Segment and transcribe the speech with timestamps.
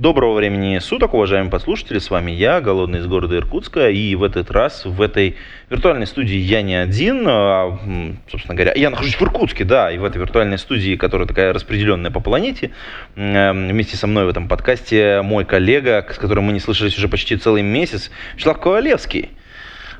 [0.00, 4.50] Доброго времени суток, уважаемые послушатели, с вами я, Голодный из города Иркутска, и в этот
[4.50, 5.36] раз в этой
[5.68, 7.78] виртуальной студии я не один, а,
[8.30, 12.10] собственно говоря, я нахожусь в Иркутске, да, и в этой виртуальной студии, которая такая распределенная
[12.10, 12.70] по планете,
[13.14, 17.36] вместе со мной в этом подкасте мой коллега, с которым мы не слышались уже почти
[17.36, 19.28] целый месяц, Вячеслав Ковалевский.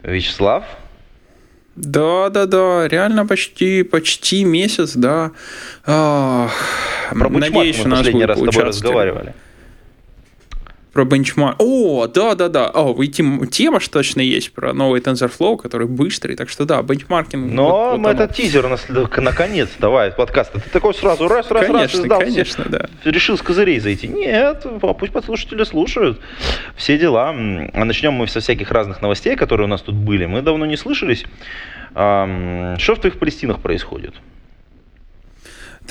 [0.03, 0.65] Вячеслав,
[1.77, 5.33] Да, да, да, реально почти, почти месяц, да.
[5.85, 6.49] Про
[7.29, 9.35] Надеюсь, мы у нас последний раз с тобой разговаривали.
[10.93, 11.57] Про бенчмарк.
[11.61, 12.69] О, да, да, да.
[12.71, 16.35] О, и тем- тема же точно есть про новый TensorFlow, который быстрый.
[16.35, 17.53] Так что да, бенчмаркинг.
[17.53, 18.25] Но вот- вот мы- оно.
[18.25, 18.85] это тизер нас
[19.17, 20.61] наконец, давай, подкаста.
[20.61, 22.29] Ты такой сразу раз, раз, раз, Конечно, сдал все.
[22.31, 22.89] конечно, да.
[23.05, 24.09] решил с козырей зайти.
[24.09, 26.21] Нет, а пусть подслушатели слушают.
[26.77, 27.31] Все дела.
[27.31, 30.27] А начнем мы со всяких разных новостей, которые у нас тут были.
[30.27, 31.25] Мы давно не слышались.
[31.93, 34.15] Что в твоих Палестинах происходит?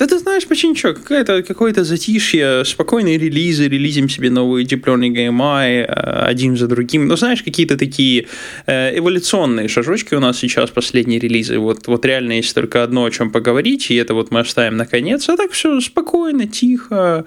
[0.00, 5.14] Да ты знаешь, почти ничего, какое-то, какое-то затишье, спокойные релизы, релизим себе новые Deep Learning
[5.28, 7.06] AMI э, один за другим.
[7.06, 8.26] Ну, знаешь, какие-то такие
[8.66, 11.58] э, эволюционные шажочки у нас сейчас, последние релизы.
[11.58, 15.28] Вот, вот реально есть только одно, о чем поговорить, и это вот мы оставим наконец.
[15.28, 17.26] А так все спокойно, тихо.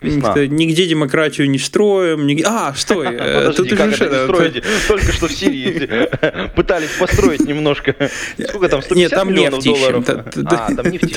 [0.00, 0.34] Весна.
[0.46, 2.26] Нигде, демократию не строим.
[2.26, 4.62] нигде- А, стой, э, Подожди, тут как уже это не это- строите?
[4.88, 6.08] Только что в Сирии
[6.56, 7.94] пытались построить немножко.
[8.48, 10.04] Сколько там, 150 Нет, там миллионов долларов?
[10.08, 11.12] А, там нефть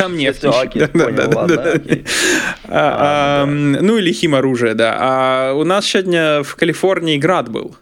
[0.98, 1.81] Да, понял, да, да, ладно.
[2.70, 4.95] А, Ну или химоружие, да.
[5.00, 7.76] А у нас сегодня в Калифорнии град был.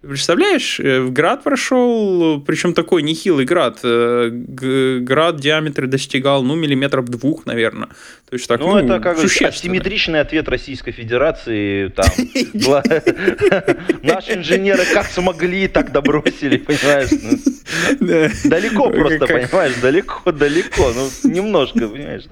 [0.00, 3.80] Представляешь, э, в град прошел, причем такой нехилый град.
[3.82, 7.88] Э, Град диаметр достигал, ну, миллиметров двух, наверное.
[8.30, 11.88] То есть так, Ну, это как асимметричный ответ Российской Федерации.
[11.88, 12.06] Там,
[14.02, 17.08] Наши инженеры как смогли, так добросили, понимаешь?
[17.10, 18.30] Ну, Да.
[18.44, 19.74] Далеко просто, понимаешь?
[19.82, 20.92] Далеко, далеко.
[20.94, 22.22] Ну, немножко, понимаешь?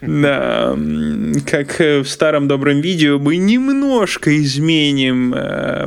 [0.00, 0.76] Да,
[1.46, 5.84] как э, в старом добром видео, мы немножко изменим э,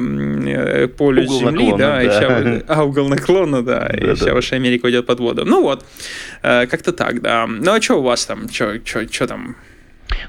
[0.48, 2.12] э, полюс Угол Земли, наклона, да, и да.
[2.12, 4.16] вся вы- а угол наклона, да, и Да-да.
[4.16, 5.46] вся ваша Америка уйдет под воду.
[5.46, 5.86] Ну вот,
[6.42, 7.48] э, как-то так, да.
[7.48, 9.56] Ну а что у вас там, что там?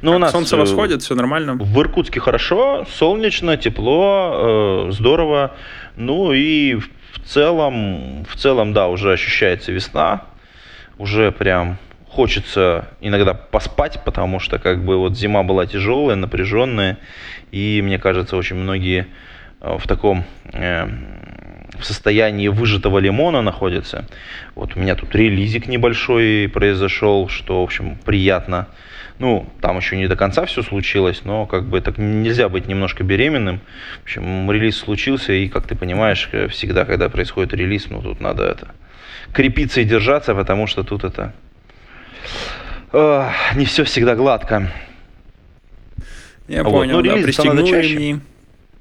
[0.02, 1.54] Ну, у нас Солнце э, восходит, все нормально?
[1.54, 5.56] В Иркутске хорошо, солнечно, тепло, э, здорово.
[5.96, 6.88] Ну и в
[7.26, 10.22] целом, в целом, да, уже ощущается весна.
[10.98, 11.78] Уже прям
[12.14, 16.98] хочется иногда поспать, потому что как бы вот зима была тяжелая, напряженная.
[17.50, 19.06] И мне кажется, очень многие
[19.60, 20.86] э, в таком э,
[21.78, 24.06] в состоянии выжатого лимона находятся.
[24.54, 28.68] Вот у меня тут релизик небольшой произошел, что, в общем, приятно.
[29.18, 33.02] Ну, там еще не до конца все случилось, но как бы так нельзя быть немножко
[33.02, 33.60] беременным.
[34.00, 38.20] В общем, релиз случился, и, как ты понимаешь, э, всегда, когда происходит релиз, ну, тут
[38.20, 38.68] надо это
[39.32, 41.34] крепиться и держаться, потому что тут это
[42.92, 44.70] э, не все всегда гладко.
[46.48, 48.20] Я вот, понял, ну, да, пристегнули чаще.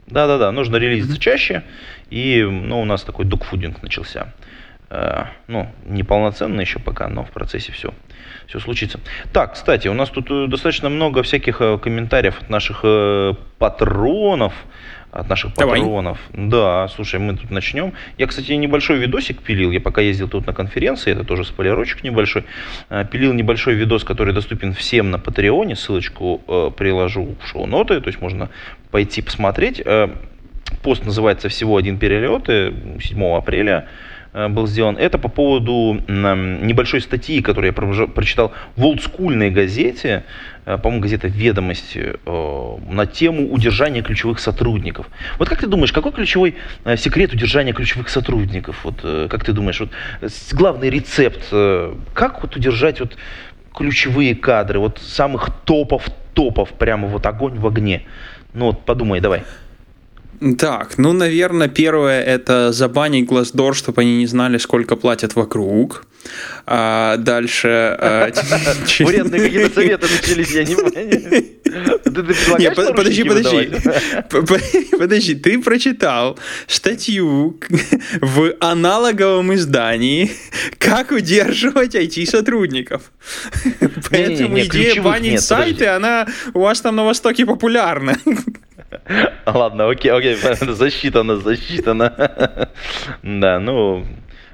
[0.07, 1.63] Да-да-да, нужно релизиться чаще,
[2.09, 4.33] и, ну, у нас такой докфудинг начался.
[4.89, 7.93] Э, ну, неполноценно еще пока, но в процессе все,
[8.47, 8.99] все случится.
[9.31, 14.53] Так, кстати, у нас тут э, достаточно много всяких э, комментариев от наших э, патронов,
[15.13, 15.79] от наших Давай.
[15.79, 16.17] патронов.
[16.33, 17.93] Да, слушай, мы тут начнем.
[18.17, 22.45] Я, кстати, небольшой видосик пилил, я пока ездил тут на конференции, это тоже спойлерочек небольшой.
[22.89, 28.07] Э, Пилил небольшой видос, который доступен всем на Патреоне, ссылочку э, приложу в шоу-ноты, то
[28.07, 28.49] есть можно
[28.91, 29.81] пойти посмотреть.
[29.85, 30.09] Э,
[30.81, 34.97] Пост называется «Всего один перелет», э, 7 апреля э, был сделан.
[34.97, 40.23] Это по поводу небольшой статьи, которую я прочитал в олдскульной газете,
[40.65, 45.07] э, по-моему, газета «Ведомости», э, на тему удержания ключевых сотрудников.
[45.37, 48.83] Вот как ты думаешь, какой ключевой э, секрет удержания ключевых сотрудников?
[48.83, 49.89] Вот э, как ты думаешь, вот
[50.51, 53.15] главный рецепт, э, как вот удержать вот
[53.75, 58.03] ключевые кадры, вот самых топов топов, прямо вот огонь в огне?
[58.53, 59.43] Ну вот подумай, давай.
[60.57, 66.05] Так, ну, наверное, первое это забанить Glassdoor, чтобы они не знали, сколько платят вокруг.
[66.65, 67.67] А дальше...
[68.87, 71.43] ч- Вредные какие-то советы начались, я не понял.
[72.59, 73.71] Ты, подожди, подожди.
[74.97, 76.37] Подожди, ты прочитал
[76.67, 77.59] статью
[78.21, 80.31] в аналоговом издании
[80.77, 83.11] «Как удерживать IT-сотрудников».
[84.09, 88.17] Поэтому идея банить сайты, она у вас там на Востоке популярна.
[89.45, 92.13] Ладно, окей, окей, засчитано, засчитано.
[93.23, 94.05] Да, ну,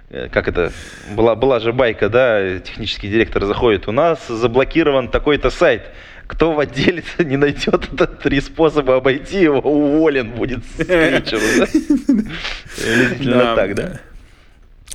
[0.10, 0.72] э, как это,
[1.16, 5.84] была, была же байка, да, технический директор заходит, у нас заблокирован такой-то сайт.
[6.28, 11.68] Кто в отделе не найдет это три способа обойти его, уволен будет с вечера,
[13.26, 13.56] да?
[13.56, 14.00] так, да?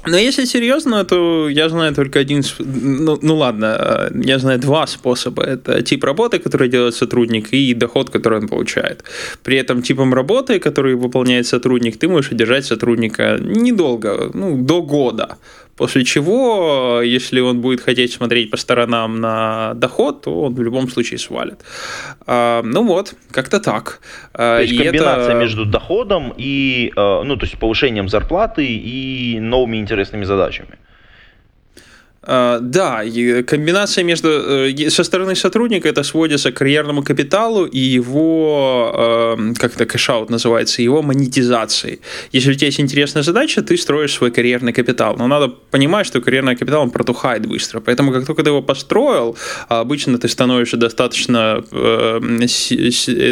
[0.07, 4.87] Но если серьезно, то я знаю только один, ну, ну ладно, э, я знаю два
[4.87, 5.43] способа.
[5.43, 9.05] Это тип работы, который делает сотрудник, и доход, который он получает.
[9.43, 15.37] При этом типом работы, который выполняет сотрудник, ты можешь удержать сотрудника недолго, ну, до года.
[15.77, 20.89] После чего, если он будет хотеть смотреть по сторонам на доход, то он в любом
[20.89, 21.61] случае свалит.
[22.27, 24.01] А, ну вот, как-то так.
[24.33, 25.41] А, то есть и комбинация это...
[25.41, 30.79] между доходом и, э, ну, то есть повышением зарплаты и новыми интересными задачами.
[32.27, 33.03] Uh, да,
[33.47, 39.75] комбинация между uh, со стороны сотрудника это сводится к карьерному капиталу и его, uh, как
[39.75, 42.01] это кэшаут называется, его монетизации.
[42.33, 45.17] Если у тебя есть интересная задача, ты строишь свой карьерный капитал.
[45.19, 47.81] Но надо понимать, что карьерный капитал он протухает быстро.
[47.81, 49.37] Поэтому как только ты его построил,
[49.69, 51.63] обычно ты становишься достаточно,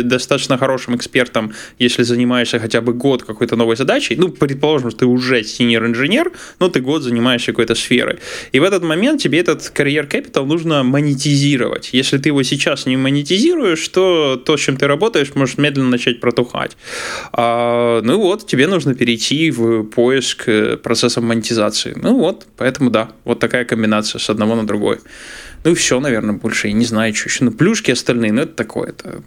[0.02, 4.16] достаточно хорошим экспертом, если занимаешься хотя бы год какой-то новой задачей.
[4.16, 6.30] Ну, предположим, что ты уже senior-инженер,
[6.60, 8.18] но ты год занимаешься какой-то сферой.
[8.52, 11.90] И в этот этот момент тебе этот карьер капитал нужно монетизировать.
[11.92, 16.20] Если ты его сейчас не монетизируешь, то то, с чем ты работаешь, может медленно начать
[16.20, 16.76] протухать.
[17.32, 21.94] А, ну вот, тебе нужно перейти в поиск э, процессов монетизации.
[21.96, 24.98] Ну вот, поэтому да, вот такая комбинация с одного на другой.
[25.64, 27.44] Ну и все, наверное, больше я не знаю, что еще.
[27.44, 29.22] Ну, плюшки остальные, ну это такое, это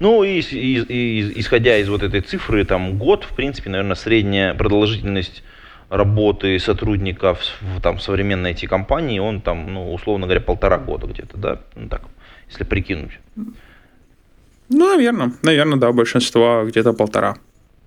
[0.00, 4.54] Ну, и, и, и исходя из вот этой цифры, там год, в принципе, наверное, средняя
[4.54, 5.42] продолжительность
[5.90, 11.60] работы сотрудников в там, современной IT-компании, он там, ну, условно говоря, полтора года где-то, да,
[11.74, 12.02] ну, так,
[12.48, 13.18] если прикинуть.
[13.36, 17.36] Ну, наверное, наверное, да, большинство где-то полтора,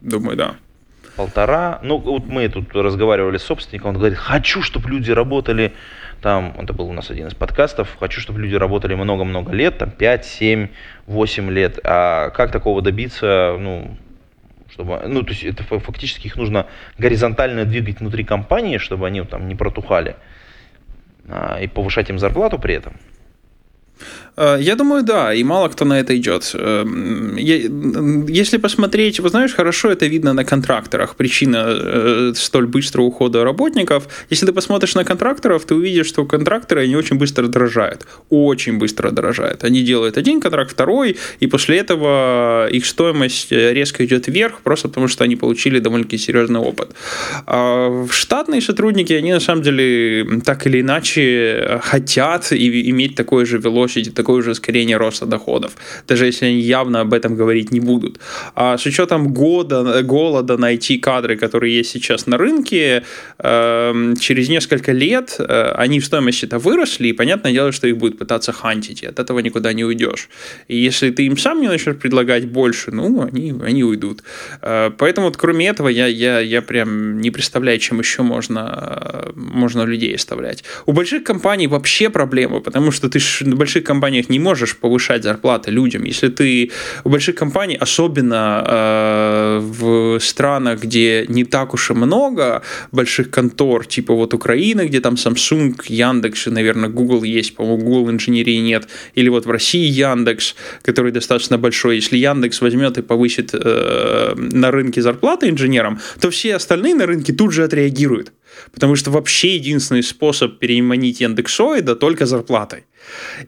[0.01, 0.55] думаю, да.
[1.15, 5.73] Полтора, ну, вот мы тут разговаривали с собственником, он говорит, хочу, чтобы люди работали,
[6.21, 9.91] там, это был у нас один из подкастов, хочу, чтобы люди работали много-много лет, там,
[9.91, 10.67] 5, 7,
[11.07, 13.95] 8 лет, а как такого добиться, ну,
[14.73, 16.65] чтобы, ну, то есть это фактически их нужно
[16.97, 20.15] горизонтально двигать внутри компании, чтобы они там не протухали,
[21.27, 22.93] а, и повышать им зарплату при этом.
[24.37, 26.51] Э, я думаю, да, и мало кто на это идет.
[26.53, 27.35] Эм,
[28.27, 34.07] если посмотреть, вы знаешь, хорошо это видно на контракторах, причина э, столь быстрого ухода работников.
[34.29, 38.07] Если ты посмотришь на контракторов, ты увидишь, что контракторы, они очень быстро дорожают.
[38.29, 39.63] Очень быстро дорожают.
[39.63, 44.87] Они делают один контракт, второй, и после этого их стоимость э, резко идет вверх, просто
[44.87, 46.91] потому что они получили довольно-таки серьезный опыт.
[47.45, 54.11] А штатные сотрудники, они на самом деле так или иначе хотят иметь такое же velocity,
[54.23, 55.71] такое же ускорение роста доходов,
[56.07, 58.19] даже если они явно об этом говорить не будут.
[58.55, 63.03] А с учетом года, голода на IT-кадры, которые есть сейчас на рынке,
[63.39, 68.17] э, через несколько лет э, они в стоимости-то выросли, и понятное дело, что их будут
[68.17, 70.29] пытаться хантить, и от этого никуда не уйдешь.
[70.69, 74.23] И если ты им сам не начнешь предлагать больше, ну, они, они уйдут.
[74.61, 79.31] Э, поэтому вот кроме этого я, я, я прям не представляю, чем еще можно, э,
[79.35, 80.63] можно людей оставлять.
[80.85, 85.23] У больших компаний вообще проблемы, потому что ты в больших компаниях компаниях не можешь повышать
[85.23, 86.05] зарплаты людям.
[86.05, 86.71] Если ты
[87.03, 93.85] у больших компаний, особенно э, в странах, где не так уж и много больших контор,
[93.85, 99.29] типа вот Украины, где там Samsung, Яндекс, наверное, Google есть, по-моему, Google инженерии нет, или
[99.29, 100.55] вот в России Яндекс,
[100.85, 101.95] который достаточно большой.
[101.95, 107.33] Если Яндекс возьмет и повысит э, на рынке зарплаты инженерам, то все остальные на рынке
[107.33, 108.31] тут же отреагируют.
[108.73, 112.83] Потому что вообще единственный способ переманить Яндексоида только зарплатой.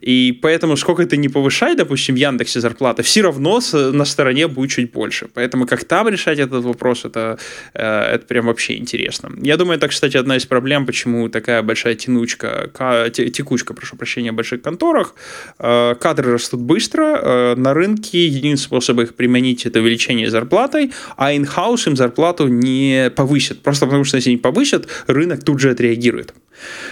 [0.00, 4.92] И поэтому, сколько ты не повышай, допустим, Яндексе зарплата, все равно на стороне будет чуть
[4.92, 5.28] больше.
[5.34, 7.38] Поэтому как там решать этот вопрос, это,
[7.74, 9.30] э, это прям вообще интересно.
[9.42, 12.70] Я думаю, это, кстати, одна из проблем, почему такая большая тянучка,
[13.12, 15.14] текучка, прошу прощения, в больших конторах.
[15.58, 21.32] Э, кадры растут быстро, э, на рынке единственный способ их применить это увеличение зарплатой, а
[21.32, 23.62] in-house им зарплату не повысит.
[23.62, 26.34] Просто потому что если не повысят, рынок тут же отреагирует.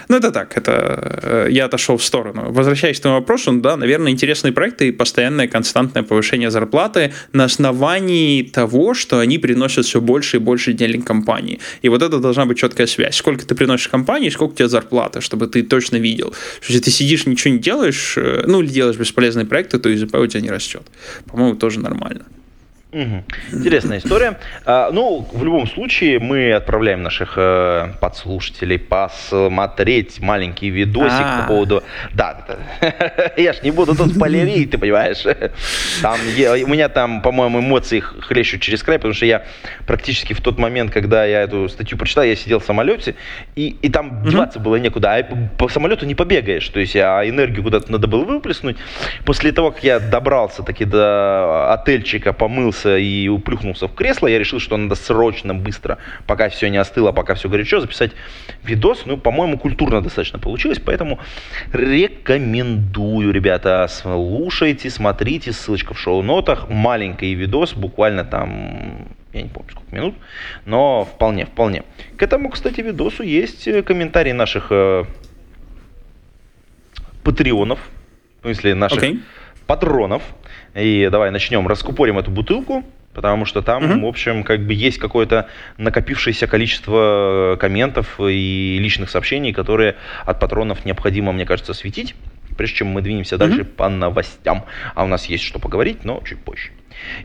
[0.08, 4.52] Ну, это так, это я отошел в сторону возвращаясь к этому вопросу, да, наверное, интересные
[4.52, 10.40] проекты и постоянное константное повышение зарплаты на основании того, что они приносят все больше и
[10.40, 11.61] больше денег компании.
[11.82, 13.16] И вот это должна быть четкая связь.
[13.16, 16.34] Сколько ты приносишь компании, сколько у тебя зарплата, чтобы ты точно видел.
[16.61, 20.14] Что если ты сидишь, ничего не делаешь, э, ну, или делаешь бесполезные проекты, то ИЗП
[20.14, 20.82] у тебя не растет.
[21.26, 22.25] По-моему, тоже нормально.
[22.95, 23.25] Угу.
[23.59, 24.39] Интересная история.
[24.65, 31.43] А, ну, в любом случае, мы отправляем наших э, подслушателей посмотреть маленький видосик А-а-а.
[31.43, 31.83] по поводу...
[32.13, 32.47] Да,
[33.37, 35.25] я ж не буду тут спойлерить, ты понимаешь.
[36.03, 39.45] Там, я, у меня там, по-моему, эмоции хлещут через край, потому что я
[39.87, 43.17] практически в тот момент, когда я эту статью прочитал, я сидел в самолете,
[43.57, 44.31] и, и там угу.
[44.31, 45.17] деваться было некуда.
[45.17, 45.25] А
[45.59, 48.77] по самолету не побегаешь, то есть а энергию куда-то надо было выплеснуть.
[49.25, 54.38] После того, как я добрался таки до отельчика, помылся, разогрелся и уплюхнулся в кресло, я
[54.38, 58.12] решил, что надо срочно, быстро, пока все не остыло, пока все горячо, записать
[58.64, 59.07] видос.
[59.07, 61.19] Ну, по-моему, культурно достаточно получилось, поэтому
[61.73, 69.95] рекомендую, ребята, слушайте, смотрите, ссылочка в шоу-нотах, маленький видос, буквально там я не помню сколько
[69.95, 70.14] минут,
[70.67, 71.83] но вполне, вполне.
[72.17, 75.05] К этому, кстати, видосу есть э, комментарии наших э,
[77.25, 77.81] патреонов,
[78.41, 79.21] в смысле наших okay.
[79.67, 80.23] патронов,
[80.75, 84.07] и давай начнем, раскупорим эту бутылку, потому что там, угу.
[84.07, 90.85] в общем, как бы есть какое-то накопившееся количество комментов и личных сообщений, которые от патронов
[90.85, 92.14] необходимо, мне кажется, светить,
[92.57, 93.71] прежде чем мы двинемся дальше угу.
[93.76, 94.64] по новостям.
[94.95, 96.71] А у нас есть что поговорить, но чуть позже.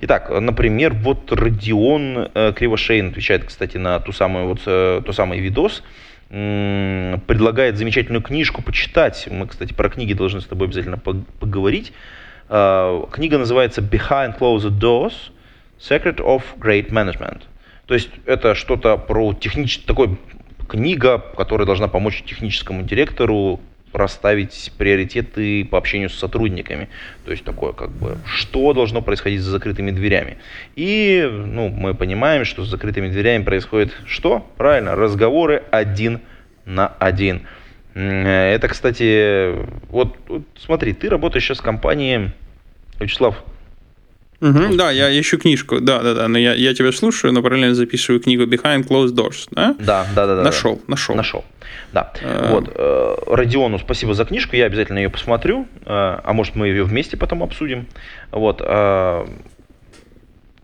[0.02, 5.40] Итак, например, вот Родион э, Кривошейн отвечает, кстати, на ту самую вот, э, тот самый
[5.40, 5.84] видос,
[6.30, 9.28] предлагает замечательную книжку почитать.
[9.32, 11.92] Мы, кстати, про книги должны с тобой обязательно поговорить.
[12.50, 15.14] Э, книга называется Behind Closed Doors
[15.80, 17.44] Secret of Great Management.
[17.86, 20.18] То есть это что-то про технический, такой
[20.68, 23.60] книга, которая должна помочь техническому директору
[23.92, 26.90] расставить приоритеты по общению с сотрудниками.
[27.26, 30.38] То есть такое как бы, что должно происходить за закрытыми дверями.
[30.76, 34.46] И ну, мы понимаем, что с закрытыми дверями происходит что?
[34.58, 36.22] Правильно, разговоры один
[36.66, 37.48] на один.
[37.96, 39.56] Э, это, кстати,
[39.90, 42.32] вот, вот смотри, ты работаешь сейчас в компании
[43.00, 43.36] Вячеслав.
[44.42, 47.76] Угу, да, я ищу книжку, да, да, да, но я, я тебя слушаю, но параллельно
[47.76, 49.76] записываю книгу Behind Closed Doors, да?
[49.80, 50.44] Да, да, да.
[50.44, 50.82] Нашел, да.
[50.88, 51.16] нашел.
[51.16, 51.44] Нашел,
[51.92, 52.14] да.
[52.24, 52.54] А...
[52.54, 56.86] Вот, э, Родиону спасибо за книжку, я обязательно ее посмотрю, э, а может мы ее
[56.86, 57.88] вместе потом обсудим.
[58.32, 58.62] Вот,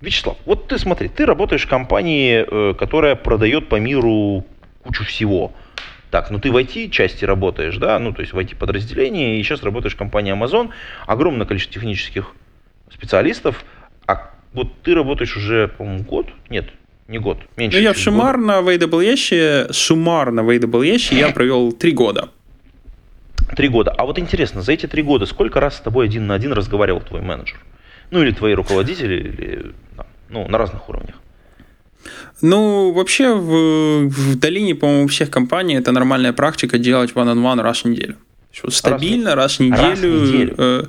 [0.01, 4.45] Вячеслав, вот ты смотри, ты работаешь в компании, которая продает по миру
[4.83, 5.51] кучу всего–
[6.11, 9.93] так, ну ты в IT-части работаешь, да, ну то есть в IT-подразделении, и сейчас работаешь
[9.93, 10.69] в компании Amazon,
[11.05, 12.33] огромное количество технических
[12.91, 13.65] специалистов,
[14.07, 16.27] а вот ты работаешь уже, по-моему, год?
[16.49, 16.69] Нет,
[17.07, 17.77] не год, меньше.
[17.77, 22.29] Ну, я суммарно в AWS, суммарно в AWS я провел три года.
[23.55, 23.91] Три года.
[23.91, 27.01] А вот интересно, за эти три года сколько раз с тобой один на один разговаривал
[27.01, 27.59] твой менеджер?
[28.11, 29.75] Ну, или твои руководители, или,
[30.29, 31.15] ну, на разных уровнях.
[32.41, 37.83] Ну, вообще в, в долине, по-моему, у всех компаний это нормальная практика делать one-on-one раз
[37.83, 38.17] в неделю.
[38.63, 39.81] Вот стабильно, раз, раз в неделю.
[39.81, 40.55] Раз в неделю.
[40.57, 40.83] Э,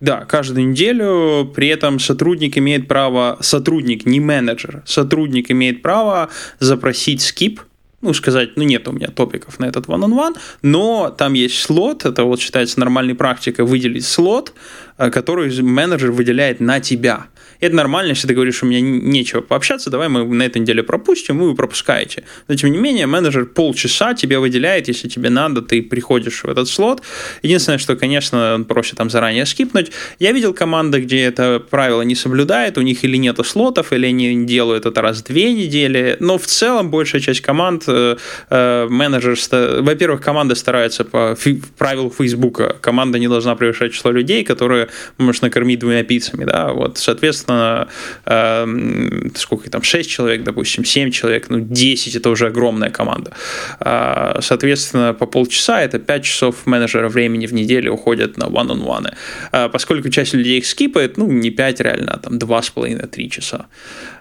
[0.00, 1.50] да, каждую неделю.
[1.54, 6.28] При этом сотрудник имеет право, сотрудник, не менеджер, сотрудник имеет право
[6.58, 7.60] запросить скип,
[8.00, 12.24] ну, сказать, ну, нет у меня топиков на этот one-on-one, но там есть слот, это
[12.24, 14.52] вот считается нормальной практикой выделить слот,
[14.98, 17.26] э, который менеджер выделяет на тебя.
[17.62, 21.38] Это нормально, если ты говоришь, у меня нечего пообщаться, давай мы на этой неделе пропустим,
[21.38, 22.24] вы пропускаете.
[22.48, 26.66] Но тем не менее, менеджер полчаса тебе выделяет, если тебе надо, ты приходишь в этот
[26.66, 27.02] слот.
[27.42, 29.92] Единственное, что, конечно, он просит там заранее скипнуть.
[30.18, 34.44] Я видел команды, где это правило не соблюдает, у них или нету слотов, или они
[34.44, 36.16] делают это раз в две недели.
[36.18, 38.16] Но в целом большая часть команд э,
[38.50, 39.36] э, менеджер,
[39.82, 41.36] во-первых, команда старается по
[41.78, 42.76] правилу Фейсбука.
[42.80, 47.88] Команда не должна превышать число людей, которые можно накормить двумя пиццами, да, вот, соответственно, соответственно,
[48.26, 53.32] э, сколько там, 6 человек, допустим, 7 человек, ну, 10 это уже огромная команда.
[53.80, 59.14] Э, соответственно, по полчаса это 5 часов менеджера времени в неделю уходят на one-on-one.
[59.52, 63.66] Э, поскольку часть людей их скипает, ну, не 5 реально, а там 2,5-3 часа.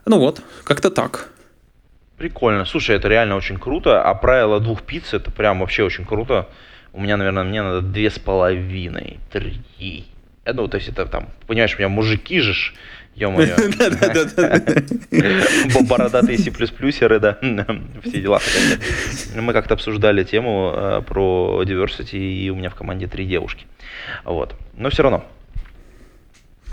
[0.05, 1.29] Ну вот, как-то так.
[2.17, 2.65] Прикольно.
[2.65, 4.03] Слушай, это реально очень круто.
[4.03, 6.47] А правило двух пиц это прям вообще очень круто.
[6.93, 10.05] У меня, наверное, мне надо две с половиной, три.
[10.45, 12.53] Ну, то есть это там, понимаешь, у меня мужики же
[13.15, 13.55] Ё-моё.
[15.83, 17.37] Бородатые C++еры, да,
[18.03, 18.39] все дела.
[19.35, 23.65] Мы как-то обсуждали тему э, про diversity, и у меня в команде три девушки.
[24.23, 24.55] Вот.
[24.75, 25.25] Но все равно.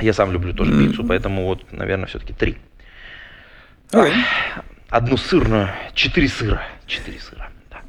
[0.01, 2.57] Я сам люблю тоже пиццу, поэтому вот, наверное, все-таки три.
[4.89, 6.63] Одну сырную, четыре сыра.
[6.87, 7.81] Четыре сыра, да.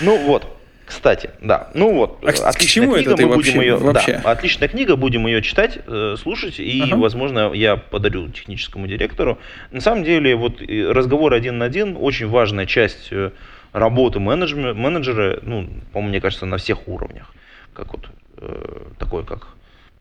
[0.00, 0.53] Ну вот.
[0.86, 1.70] Кстати, да.
[1.74, 4.20] Ну вот, а отличная чему книга, это мы будем ее, вообще?
[4.22, 6.96] Да, отличная книга, будем ее читать, э, слушать, и, ага.
[6.96, 9.38] возможно, я подарю техническому директору.
[9.70, 13.30] На самом деле, вот разговор один на один очень важная часть э,
[13.72, 17.32] работы менеджера, менеджера ну, по-моему, мне кажется, на всех уровнях.
[17.72, 19.48] Как вот э, такой, как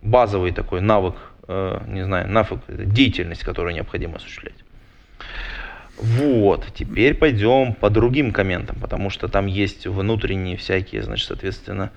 [0.02, 1.16] базовый такой навык
[1.48, 4.63] э, не знаю, нафиг, деятельность, которую необходимо осуществлять.
[5.98, 11.92] Вот, теперь пойдем по другим комментам, потому что там есть внутренние всякие, значит, соответственно,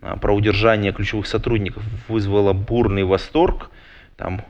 [0.00, 3.70] а, про удержание ключевых сотрудников вызвало бурный восторг.
[4.16, 4.42] Там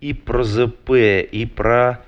[0.00, 2.00] и про ЗП, и про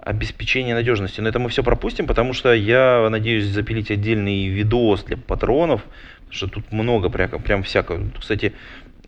[0.00, 1.20] обеспечение надежности.
[1.20, 5.84] Но это мы все пропустим, потому что я надеюсь запилить отдельный видос для патронов,
[6.26, 8.02] потому что тут много прям, прям всякого.
[8.18, 8.52] Кстати,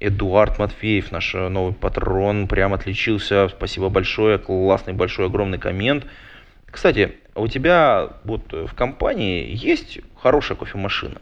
[0.00, 3.48] Эдуард Матфеев, наш новый патрон, прям отличился.
[3.48, 6.06] Спасибо большое, классный, большой, огромный коммент.
[6.70, 11.20] Кстати, у тебя вот в компании есть хорошая кофемашина?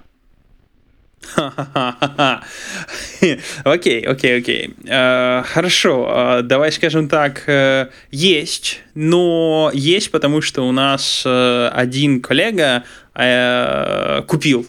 [3.64, 4.74] Окей, окей, окей.
[4.86, 12.20] Э, хорошо, э, давай скажем так, э, есть, но есть, потому что у нас один
[12.20, 12.84] коллега
[14.26, 14.66] купил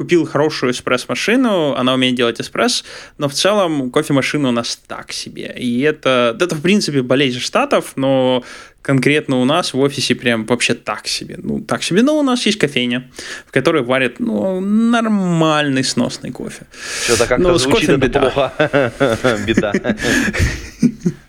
[0.00, 2.84] купил хорошую эспресс-машину, она умеет делать эспресс,
[3.18, 5.54] но в целом кофемашина у нас так себе.
[5.58, 8.42] И это, это в принципе, болезнь штатов, но
[8.80, 11.38] конкретно у нас в офисе прям вообще так себе.
[11.42, 12.00] Ну, так себе.
[12.00, 13.10] Но у нас есть кофейня,
[13.46, 16.62] в которой варят ну, нормальный сносный кофе.
[17.04, 18.20] Что-то как-то но звучит это беда.
[18.20, 18.92] плохо.
[19.46, 19.72] беда.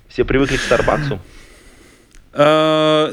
[0.08, 1.20] Все привыкли к Старбаксу.
[2.34, 3.12] Э,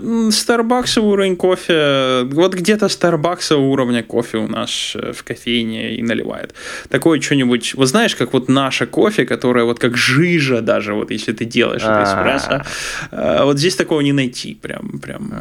[1.01, 6.55] уровень кофе, вот где-то Старбаксового уровня кофе у нас э, в кофейне и наливает.
[6.89, 11.33] Такое что-нибудь, вот знаешь, как вот наше кофе, которое вот как жижа даже, вот если
[11.33, 12.63] ты делаешь это эспрессо,
[13.11, 15.33] э, вот здесь такого не найти, прям, прям,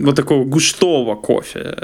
[0.00, 1.76] вот такого густого кофе,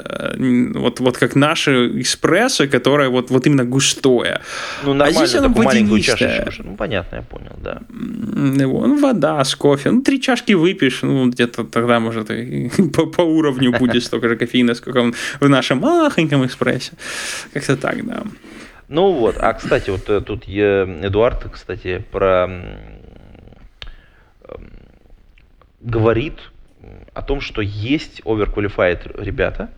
[0.73, 4.41] вот, вот как наше эспрессо, которое вот, вот именно густое.
[4.83, 7.81] Ну, нормально, а здесь оно маленькую чашечку, ну, понятно, я понял, да.
[7.89, 13.21] Ну, вода с кофе, ну, три чашки выпьешь, ну, где-то тогда, может, и по, по
[13.21, 16.93] уровню будет столько же кофеина, сколько он в нашем махоньком экспрессе.
[17.53, 18.23] Как-то так, да.
[18.89, 22.49] Ну вот, а кстати, вот э, тут я, Эдуард, кстати, про
[25.81, 26.39] говорит
[27.13, 29.69] о том, что есть overqualified ребята,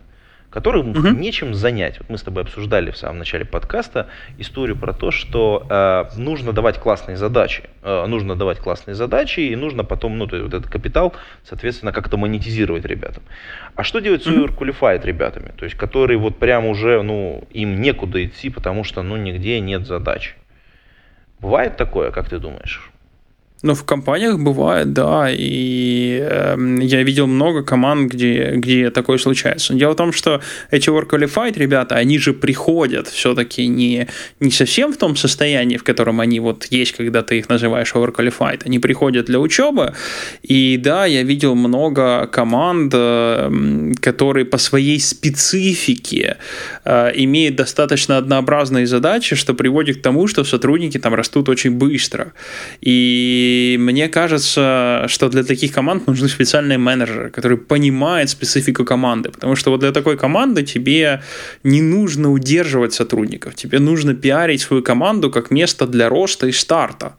[0.50, 1.08] которым угу.
[1.08, 1.98] нечем занять.
[2.00, 6.52] Вот мы с тобой обсуждали в самом начале подкаста историю про то, что э, нужно
[6.52, 10.58] давать классные задачи, э, нужно давать классные задачи и нужно потом, ну, то есть вот
[10.58, 11.14] этот капитал,
[11.44, 13.22] соответственно, как-то монетизировать ребятам.
[13.76, 18.24] А что делать с overqualified ребятами, то есть которые вот прям уже, ну, им некуда
[18.24, 20.36] идти, потому что, ну, нигде нет задач.
[21.38, 22.90] Бывает такое, как ты думаешь?
[23.62, 29.74] Ну, в компаниях бывает, да, и э, я видел много команд, где, где такое случается.
[29.74, 34.08] Дело в том, что эти work-qualified ребята, они же приходят все-таки не,
[34.40, 38.62] не совсем в том состоянии, в котором они вот есть, когда ты их называешь work-qualified.
[38.64, 39.92] Они приходят для учебы,
[40.42, 46.38] и да, я видел много команд, э, которые по своей специфике
[46.86, 52.32] э, имеют достаточно однообразные задачи, что приводит к тому, что сотрудники там растут очень быстро.
[52.80, 59.30] И и мне кажется, что для таких команд нужны специальные менеджеры, которые понимают специфику команды.
[59.30, 61.22] Потому что вот для такой команды тебе
[61.64, 63.54] не нужно удерживать сотрудников.
[63.54, 67.14] Тебе нужно пиарить свою команду как место для роста и старта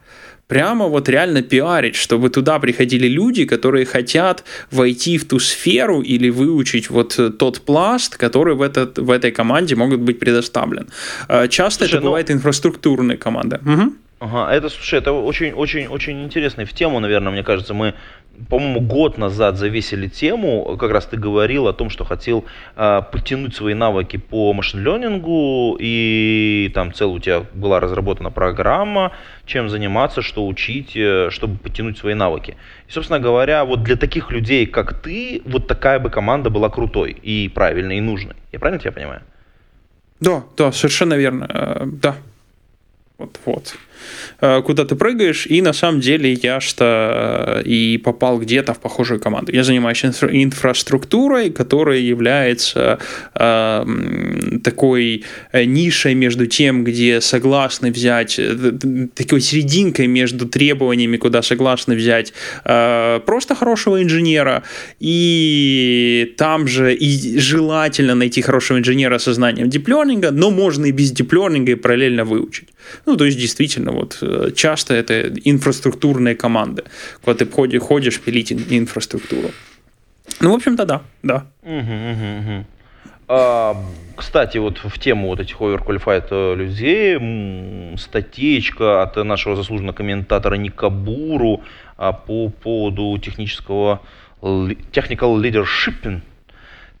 [0.48, 6.30] прямо вот реально пиарить, чтобы туда приходили люди, которые хотят войти в ту сферу или
[6.30, 10.86] выучить вот тот пласт, который в, этот, в этой команде могут быть предоставлен.
[11.28, 12.10] Э, часто Слушай, это ну...
[12.10, 13.60] бывает инфраструктурные команды.
[13.64, 13.92] Угу.
[14.24, 16.64] Ага, это, слушай, это очень-очень-очень интересно.
[16.64, 17.94] В тему, наверное, мне кажется, мы,
[18.48, 22.44] по-моему, год назад завесили тему, как раз ты говорил о том, что хотел
[22.76, 29.10] э, подтянуть свои навыки по машин-лернингу, и там целая у тебя была разработана программа,
[29.44, 32.56] чем заниматься, что учить, э, чтобы подтянуть свои навыки.
[32.86, 37.10] И, собственно говоря, вот для таких людей, как ты, вот такая бы команда была крутой
[37.10, 38.36] и правильной, и нужной.
[38.52, 39.22] Я правильно тебя понимаю?
[40.20, 41.46] Да, да, совершенно верно.
[41.52, 42.14] Э, да,
[43.18, 43.76] вот, вот.
[44.40, 48.80] Э, куда ты прыгаешь, и на самом деле я что э, и попал где-то в
[48.80, 49.52] похожую команду.
[49.52, 52.98] Я занимаюсь инфра- инфраструктурой, которая является
[53.34, 53.86] э,
[54.64, 58.40] такой э, нишей между тем, где согласны взять,
[59.14, 62.32] такой серединкой между требованиями, куда согласны взять
[62.64, 64.62] э, просто хорошего инженера,
[64.98, 71.12] и там же и желательно найти хорошего инженера со знанием диплернинга, но можно и без
[71.12, 72.68] диплернинга и параллельно выучить.
[73.06, 76.84] Ну, то есть, действительно, вот э, часто это инфраструктурные команды,
[77.24, 79.50] когда ты ходишь, ходишь пилить инфраструктуру.
[80.40, 81.46] Ну, в общем-то, да, да.
[83.28, 83.76] А,
[84.16, 91.62] кстати, вот в тему вот этих overqualified э, людей, статейка от нашего заслуженного комментатора Никабуру
[91.96, 94.00] а, по поводу технического
[94.42, 96.20] technical leadership.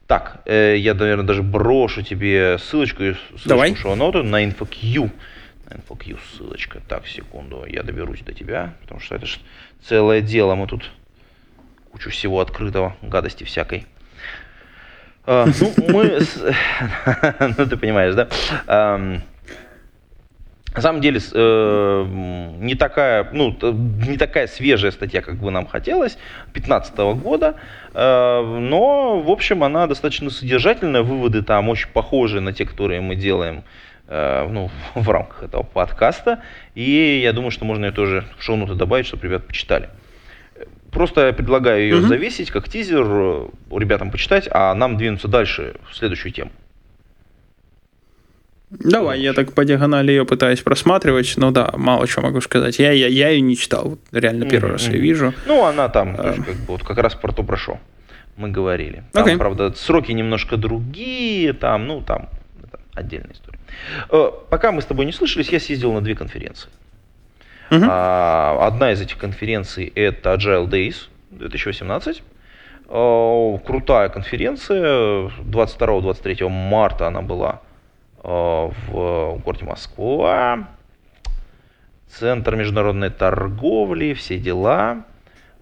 [0.06, 3.02] Так, э, я, наверное, даже брошу тебе ссылочку,
[3.44, 3.74] Давай.
[3.74, 5.10] шоу-ноты на InfoQ
[5.72, 6.80] InfoQ ссылочка.
[6.88, 9.38] Так, секунду, я доберусь до тебя, потому что это же
[9.82, 10.54] целое дело.
[10.54, 10.90] Мы тут
[11.90, 13.86] кучу всего открытого, гадости всякой.
[15.24, 16.18] А, ну, мы...
[17.58, 18.28] ну, ты понимаешь, да?
[20.74, 22.06] На самом деле э,
[22.60, 26.16] не такая, ну, не такая свежая статья, как бы нам хотелось,
[26.54, 27.56] 2015 года,
[27.92, 33.16] э, но, в общем, она достаточно содержательная, выводы там очень похожи на те, которые мы
[33.16, 33.64] делаем
[34.12, 36.42] ну, в рамках этого подкаста,
[36.74, 39.88] и я думаю, что можно ее тоже в шоу-ноты добавить, чтобы ребят почитали.
[40.90, 42.06] Просто я предлагаю ее угу.
[42.06, 43.04] завесить как тизер,
[43.70, 46.50] ребятам почитать, а нам двинуться дальше в следующую тему.
[48.70, 52.78] Давай, я так по диагонали ее пытаюсь просматривать, но да, мало чего могу сказать.
[52.78, 54.72] Я, я, я ее не читал, реально первый mm-hmm.
[54.72, 55.34] раз ее вижу.
[55.46, 56.32] Ну, она там, а...
[56.32, 57.78] как, бы, вот, как раз про то, про шо
[58.36, 59.04] мы говорили.
[59.12, 59.36] Там, okay.
[59.36, 62.28] правда, сроки немножко другие, там, ну, там,
[62.62, 63.58] это отдельная история.
[64.10, 66.70] Э, пока мы с тобой не слышались, я съездил на две конференции.
[67.70, 72.22] А, одна из этих конференций это Agile Days 2018.
[72.88, 75.30] Э, крутая конференция.
[75.46, 77.60] 22-23 марта она была
[78.24, 80.68] Э, в городе Москва,
[82.08, 85.04] Центр международной торговли, все дела.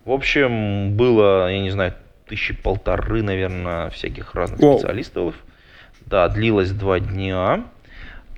[0.05, 1.95] В общем, было, я не знаю,
[2.29, 5.37] тысячи полторы, наверное, всяких разных специалистов.
[6.07, 7.65] Да, длилось два дня.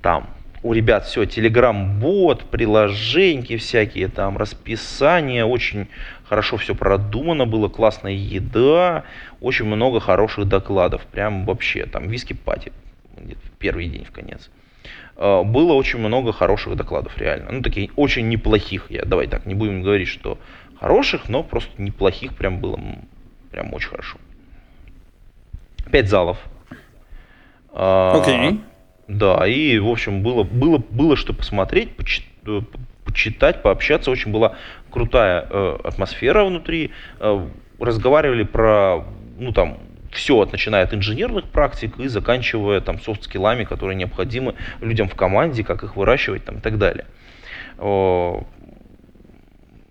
[0.03, 0.29] Там
[0.63, 5.87] у ребят все, телеграм-бот, приложеньки всякие, там расписание, очень
[6.25, 9.03] хорошо все продумано было, классная еда,
[9.41, 12.71] очень много хороших докладов, прям вообще, там виски-пати
[13.59, 14.49] первый день, в конец.
[15.15, 17.51] А, было очень много хороших докладов, реально.
[17.51, 18.87] Ну, такие очень неплохих.
[18.89, 20.37] Я, давай так, не будем говорить, что
[20.79, 22.77] хороших, но просто неплохих прям было
[23.51, 24.17] прям очень хорошо.
[25.91, 26.37] Пять залов.
[27.71, 28.35] А, Окей.
[28.35, 28.59] Okay.
[29.07, 32.61] Да, и, в общем, было, было, было что посмотреть, почитать, э,
[33.03, 34.11] почитать, пообщаться.
[34.11, 34.55] Очень была
[34.89, 36.91] крутая э, атмосфера внутри.
[37.19, 37.45] Э,
[37.79, 39.03] разговаривали про,
[39.37, 39.77] ну, там,
[40.11, 45.63] все, от, начиная от инженерных практик и заканчивая там софт-скиллами, которые необходимы людям в команде,
[45.63, 47.05] как их выращивать там, и так далее.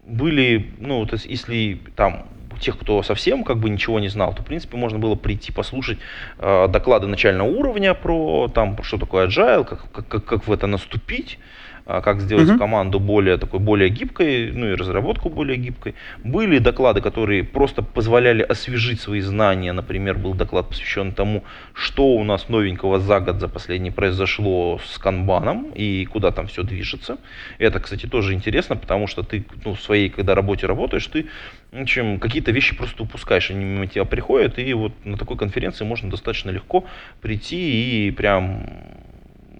[0.07, 2.29] Были, ну, то есть, если там
[2.63, 5.99] тех, кто совсем как бы ничего не знал, то, в принципе, можно было прийти послушать
[6.39, 11.39] э, доклады начального уровня про там, что такое agile, как, как, как в это наступить,
[11.87, 12.59] как сделать угу.
[12.59, 15.95] команду более такой более гибкой, ну и разработку более гибкой.
[16.25, 19.73] Были доклады, которые просто позволяли освежить свои знания.
[19.73, 24.99] Например, был доклад посвящен тому, что у нас новенького за год за последний произошло с
[24.99, 27.19] канбаном и куда там все движется.
[27.59, 31.27] Это, кстати, тоже интересно, потому что ты ну, в своей, когда работе работаешь, ты
[31.73, 36.11] общем, какие-то вещи просто упускаешь, они мимо тебя приходят, и вот на такой конференции можно
[36.11, 36.85] достаточно легко
[37.21, 38.67] прийти и прям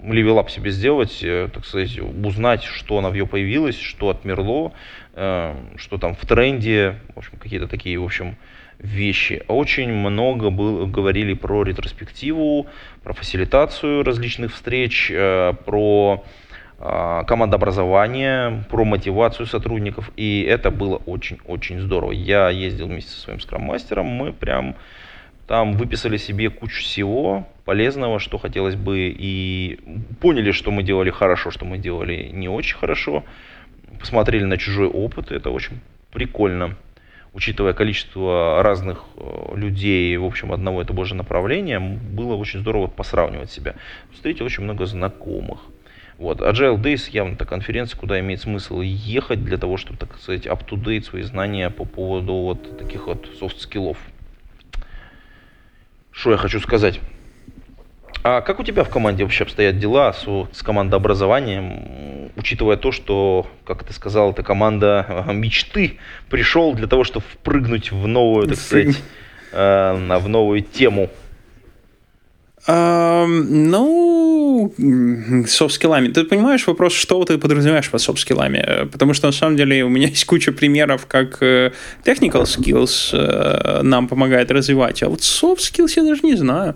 [0.03, 4.73] level up себе сделать, э, так сказать, узнать, что на Vue появилось, что отмерло,
[5.15, 8.37] э, что там в тренде, в общем, какие-то такие, в общем,
[8.79, 9.43] вещи.
[9.47, 12.67] Очень много было, говорили про ретроспективу,
[13.03, 16.25] про фасилитацию различных встреч, э, про
[17.29, 22.11] командообразование, про мотивацию сотрудников, и это было очень-очень здорово.
[22.11, 24.75] Я ездил вместе со своим скрам-мастером, мы прям
[25.47, 29.81] там выписали себе кучу всего полезного, что хотелось бы, и
[30.21, 33.25] поняли, что мы делали хорошо, что мы делали не очень хорошо.
[33.99, 35.81] Посмотрели на чужой опыт, это очень
[36.13, 36.77] прикольно.
[37.35, 42.89] Учитывая количество разных э, людей, в общем, одного и того же направления, было очень здорово
[42.89, 43.75] посравнивать себя.
[44.13, 45.61] Встретил очень много знакомых.
[46.19, 46.41] Вот.
[46.41, 51.05] Agile Days явно та конференция, куда имеет смысл ехать для того, чтобы, так сказать, up-to-date
[51.05, 53.97] свои знания по поводу вот таких вот софт-скиллов.
[56.13, 57.01] Что я хочу сказать?
[58.25, 63.49] А как у тебя в команде вообще обстоят дела с, с командообразованием, учитывая то, что,
[63.65, 65.99] как ты сказал, это команда мечты
[66.31, 69.03] пришел для того, чтобы впрыгнуть в новую, так сказать,
[69.53, 71.11] э, в новую тему?
[72.67, 74.73] Ну,
[75.49, 76.09] софт-скиллами.
[76.09, 78.89] Ты понимаешь вопрос, что ты подразумеваешь под софт-скиллами?
[78.93, 81.73] Потому что, на самом деле, у меня есть куча примеров, как э,
[82.05, 86.75] technical skills uh, нам помогает развивать, а вот soft skills я даже не знаю.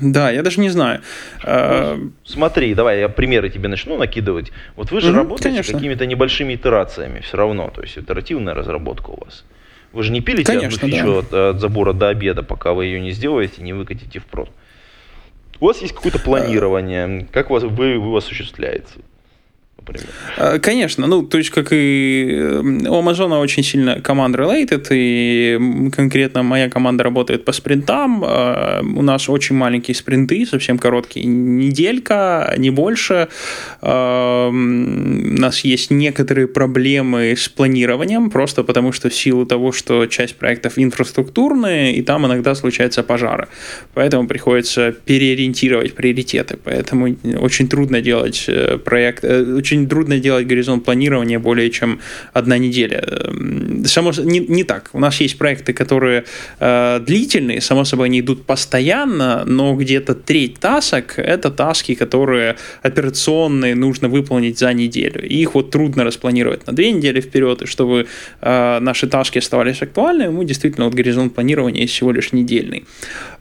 [0.00, 1.00] Да, я даже не знаю.
[1.46, 4.52] Ну, смотри, давай я примеры тебе начну накидывать.
[4.76, 9.24] Вот вы же mm-hmm, работаете какими-то небольшими итерациями все равно, то есть итеративная разработка у
[9.24, 9.44] вас.
[9.94, 11.18] Вы же не пилите Конечно, одну фичу да.
[11.18, 14.50] от, от забора до обеда, пока вы ее не сделаете, не выкатите в прод.
[15.60, 18.98] У вас есть какое-то планирование, как у вас, вы, вы осуществляется?
[19.86, 20.60] Например.
[20.60, 26.68] Конечно, ну, то есть, как и у Амазона очень сильно команд related, и конкретно моя
[26.68, 33.28] команда работает по спринтам, у нас очень маленькие спринты, совсем короткие, неделька, не больше,
[33.82, 33.86] у
[34.52, 40.78] нас есть некоторые проблемы с планированием, просто потому что в силу того, что часть проектов
[40.78, 43.48] инфраструктурные, и там иногда случаются пожары,
[43.94, 49.44] поэтому приходится переориентировать приоритеты, поэтому очень трудно делать э, проект, э,
[49.74, 51.98] очень трудно делать горизонт планирования более чем
[52.32, 53.04] одна неделя.
[53.06, 54.90] Эм, само, не, не так.
[54.92, 56.24] У нас есть проекты, которые
[56.60, 63.74] э, длительные, само собой, они идут постоянно, но где-то треть тасок– это таски, которые операционные
[63.74, 65.22] нужно выполнить за неделю.
[65.28, 68.06] И их вот трудно распланировать на две недели вперед, и чтобы
[68.40, 72.84] э, наши таски оставались актуальными, мы действительно вот горизонт планирования всего лишь недельный.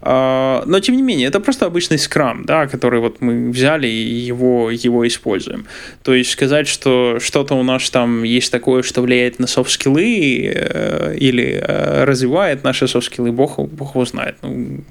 [0.02, 4.30] Э, но, тем не менее, это просто обычный скрам, да, который вот мы взяли и
[4.30, 5.66] его, его используем.
[6.04, 11.16] То есть сказать, что что-то у нас там есть такое, что влияет на софт-скиллы э,
[11.18, 14.36] или э, развивает наши софт-скиллы, бог, бог его знает.
[14.42, 14.84] Ну,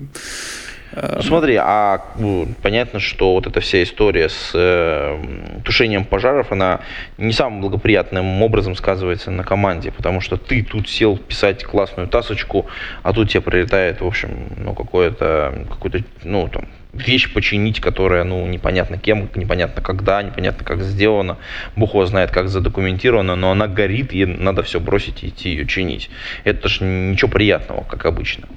[0.94, 5.18] ну, смотри, а ну, понятно, что вот эта вся история с э,
[5.64, 6.80] тушением пожаров, она
[7.16, 12.66] не самым благоприятным образом сказывается на команде, потому что ты тут сел писать классную тасочку,
[13.02, 18.46] а тут тебе прилетает, в общем, ну, какое-то, какой-то, ну, там, вещь починить, которая, ну,
[18.46, 21.38] непонятно кем, непонятно когда, непонятно как сделано,
[21.76, 25.66] бог его знает, как задокументировано, но она горит, и надо все бросить и идти ее
[25.66, 26.10] чинить.
[26.44, 28.48] Это ж ничего приятного, как обычно.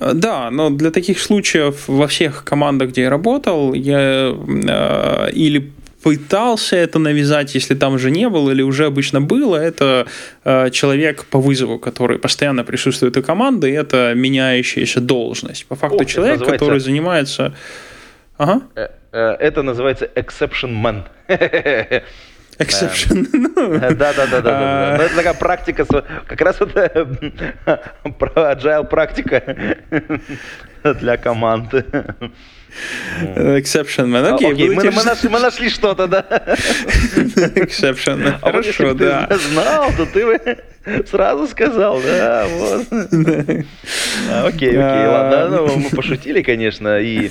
[0.00, 6.76] Да, но для таких случаев во всех командах, где я работал, я э, или пытался
[6.76, 10.06] это навязать, если там уже не было или уже обычно было, это
[10.44, 15.66] э, человек по вызову, который постоянно присутствует у команды, и это меняющаяся должность.
[15.66, 16.64] По факту О, человек, называется...
[16.64, 17.54] который занимается...
[18.38, 18.62] Ага.
[18.74, 21.04] Э, э, это называется exception man.
[22.58, 23.26] Exception.
[23.94, 24.96] Да, да, да, да.
[24.96, 25.84] Это такая практика,
[26.26, 27.08] как раз это
[28.04, 29.42] agile практика
[31.00, 31.84] для команды.
[33.36, 34.34] Exception man.
[34.34, 34.68] Окей.
[34.68, 36.24] Мы, мы, нашли, мы нашли что-то, да.
[37.54, 38.34] Exception.
[38.40, 39.26] А Хорошо, вот, да.
[39.26, 40.40] Ты знал, то ты бы
[41.08, 42.86] сразу сказал, да, вот.
[44.30, 45.48] А, окей, окей, ладно.
[45.48, 47.30] Ну, мы пошутили, конечно, и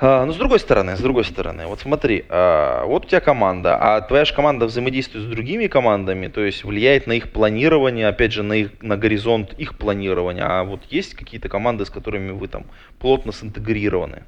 [0.00, 3.76] а, ну, с другой стороны, с другой стороны, вот смотри, а, вот у тебя команда,
[3.76, 8.32] а твоя же команда взаимодействует с другими командами, то есть влияет на их планирование, опять
[8.32, 10.44] же, на, их, на горизонт их планирования.
[10.44, 12.64] А вот есть какие-то команды, с которыми вы там
[12.98, 14.24] плотно синтегрированы?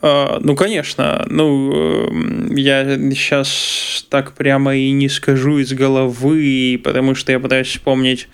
[0.00, 1.24] А, ну, конечно.
[1.28, 7.68] Ну, эм, я сейчас так прямо и не скажу из головы, потому что я пытаюсь
[7.68, 8.28] вспомнить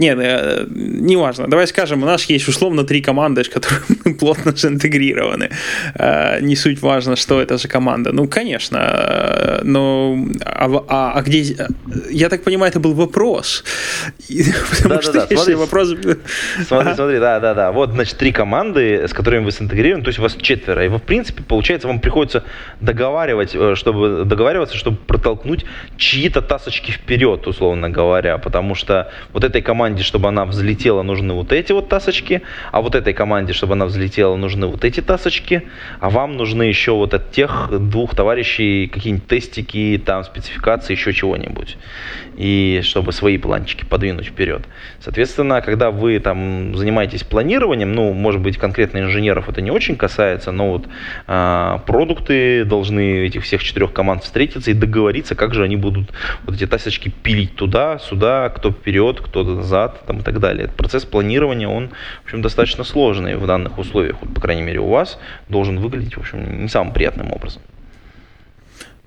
[0.00, 1.46] нет, э, неважно.
[1.46, 5.50] Давай скажем, у нас есть условно три команды, с которыми плотно заинтегрированы.
[5.94, 8.10] Э, не суть важно, что это за команда.
[8.12, 8.78] Ну, конечно.
[8.78, 11.54] Э, но а, а, а где...
[12.10, 13.62] Я так понимаю, это был вопрос.
[14.70, 15.36] Потому да, что да, да.
[15.36, 15.88] Смотри, вопрос...
[16.66, 17.70] Смотри, смотри, да, да, да.
[17.70, 20.82] Вот, значит, три команды, с которыми вы синтегрированы, то есть у вас четверо.
[20.82, 22.42] И вы, в принципе, получается, вам приходится
[22.80, 25.66] договаривать, чтобы договариваться, чтобы протолкнуть
[25.98, 28.38] чьи-то тасочки вперед, условно говоря.
[28.38, 32.80] Потому что вот этой команде команде, чтобы она взлетела, нужны вот эти вот тасочки, а
[32.80, 35.62] вот этой команде, чтобы она взлетела, нужны вот эти тасочки,
[36.00, 41.76] а вам нужны еще вот от тех двух товарищей какие-нибудь тестики, там спецификации, еще чего-нибудь.
[42.40, 44.62] И чтобы свои планчики подвинуть вперед.
[44.98, 50.50] Соответственно, когда вы там занимаетесь планированием, ну, может быть, конкретно инженеров это не очень касается,
[50.50, 50.88] но вот
[51.26, 56.10] а, продукты должны этих всех четырех команд встретиться и договориться, как же они будут
[56.46, 60.68] вот эти тасочки пилить туда, сюда, кто вперед, кто назад, там, и так далее.
[60.68, 61.90] Процесс планирования, он,
[62.22, 64.16] в общем, достаточно сложный в данных условиях.
[64.22, 65.18] Вот, по крайней мере, у вас
[65.50, 67.60] должен выглядеть, в общем, не самым приятным образом.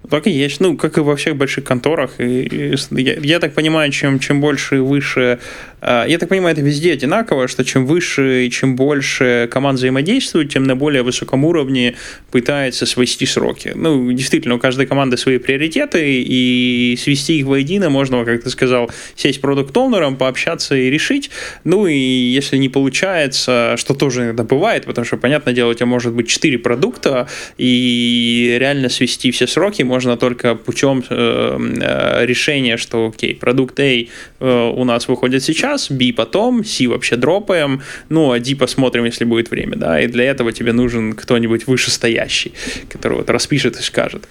[0.09, 0.59] Так и есть.
[0.59, 2.19] Ну, как и во всех больших конторах.
[2.19, 5.39] И, и я, я так понимаю, чем, чем больше и выше...
[5.81, 10.51] Э, я так понимаю, это везде одинаково, что чем выше и чем больше команд взаимодействуют,
[10.51, 11.95] тем на более высоком уровне
[12.31, 13.71] пытается свести сроки.
[13.75, 18.91] Ну, действительно, у каждой команды свои приоритеты, и свести их воедино можно, как ты сказал,
[19.15, 21.29] сесть продукт-оунером, пообщаться и решить.
[21.63, 25.85] Ну, и если не получается, что тоже иногда бывает, потому что, понятное дело, у тебя
[25.85, 32.77] может быть 4 продукта, и реально свести все сроки можно только путем э, э, решения,
[32.77, 38.31] что, окей, продукт A э, у нас выходит сейчас, B потом, C вообще дропаем, ну,
[38.31, 42.53] а D посмотрим, если будет время, да, и для этого тебе нужен кто-нибудь вышестоящий,
[42.89, 44.27] который вот распишет и скажет.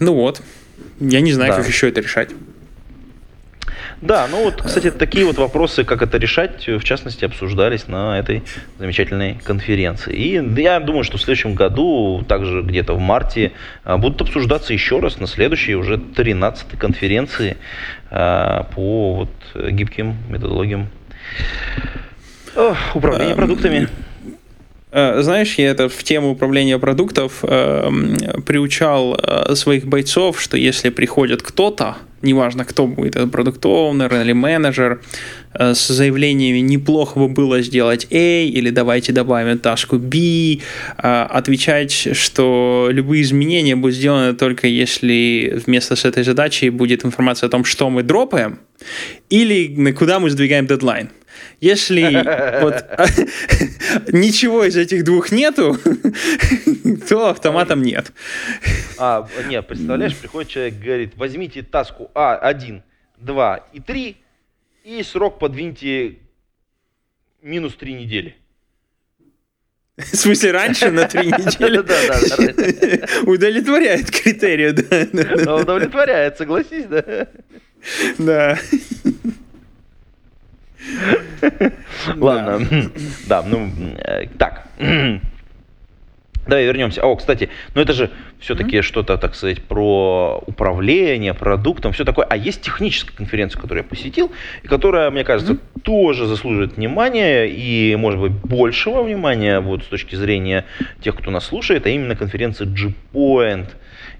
[0.00, 0.42] Ну вот,
[1.00, 1.58] я не знаю, да.
[1.58, 2.30] как еще это решать.
[4.02, 8.42] Да, ну вот, кстати, такие вот вопросы, как это решать, в частности, обсуждались на этой
[8.78, 10.14] замечательной конференции.
[10.14, 13.52] И я думаю, что в следующем году, также где-то в марте,
[13.84, 17.56] а, будут обсуждаться еще раз на следующей уже 13-й конференции
[18.10, 20.88] а, по вот гибким методологиям
[22.94, 23.88] управления продуктами.
[24.92, 27.90] Э, знаешь, я это в тему управления продуктов э,
[28.46, 35.00] приучал э, своих бойцов, что если приходит кто-то, неважно кто будет, это продукт-оунер или менеджер,
[35.54, 40.58] э, с заявлениями «неплохо бы было сделать A» или «давайте добавим таску B», э,
[40.98, 47.50] отвечать, что любые изменения будут сделаны только если вместо с этой задачей будет информация о
[47.50, 48.58] том, что мы дропаем,
[49.30, 51.10] или куда мы сдвигаем дедлайн.
[51.60, 52.02] Если
[52.60, 52.84] вот
[54.12, 55.76] ничего из этих двух нету,
[57.08, 58.12] то автоматом нет.
[58.98, 62.82] А, нет, представляешь, приходит человек, говорит, возьмите таску А1,
[63.18, 64.16] 2 и 3,
[64.84, 66.16] и срок подвиньте
[67.42, 68.36] минус 3 недели.
[69.96, 71.78] В смысле, раньше на три недели?
[71.78, 73.30] Да, да, да.
[73.30, 75.56] Удовлетворяет критерию, да.
[75.56, 77.26] Удовлетворяет, согласись, да?
[78.18, 78.58] Да.
[82.16, 82.60] Ладно,
[83.28, 84.68] да, ну, э, так.
[86.46, 87.02] Давай вернемся.
[87.02, 88.82] О, кстати, ну это же все-таки mm-hmm.
[88.82, 92.24] что-то, так сказать, про управление продуктом, все такое.
[92.24, 94.30] А есть техническая конференция, которую я посетил,
[94.62, 95.80] и которая, мне кажется, mm-hmm.
[95.82, 100.66] тоже заслуживает внимания и, может быть, большего внимания вот с точки зрения
[101.00, 103.70] тех, кто нас слушает, а именно конференция G-Point.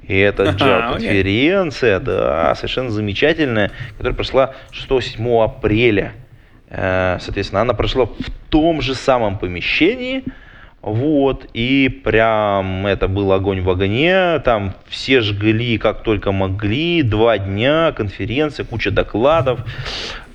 [0.09, 6.13] И это Java-конференция, да, совершенно замечательная, которая прошла 6-7 апреля
[6.71, 10.25] соответственно, она прошла в том же самом помещении,
[10.83, 17.39] вот, и прям это был огонь в огне, там все жгли как только могли, два
[17.39, 19.61] дня, конференция, куча докладов,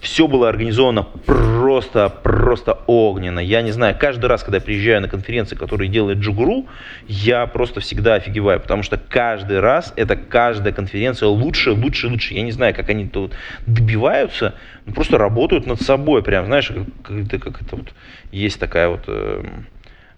[0.02, 3.40] все было организовано просто, просто огненно.
[3.40, 6.66] Я не знаю, каждый раз, когда я приезжаю на конференции, которые делает Джугуру,
[7.08, 12.34] я просто всегда офигеваю, потому что каждый раз, это каждая конференция лучше, лучше, лучше.
[12.34, 13.34] Я не знаю, как они тут
[13.68, 14.56] добиваются,
[14.88, 16.72] но просто работают над собой, прям, знаешь,
[17.04, 17.94] как, это, как это вот,
[18.32, 19.44] есть такая вот э,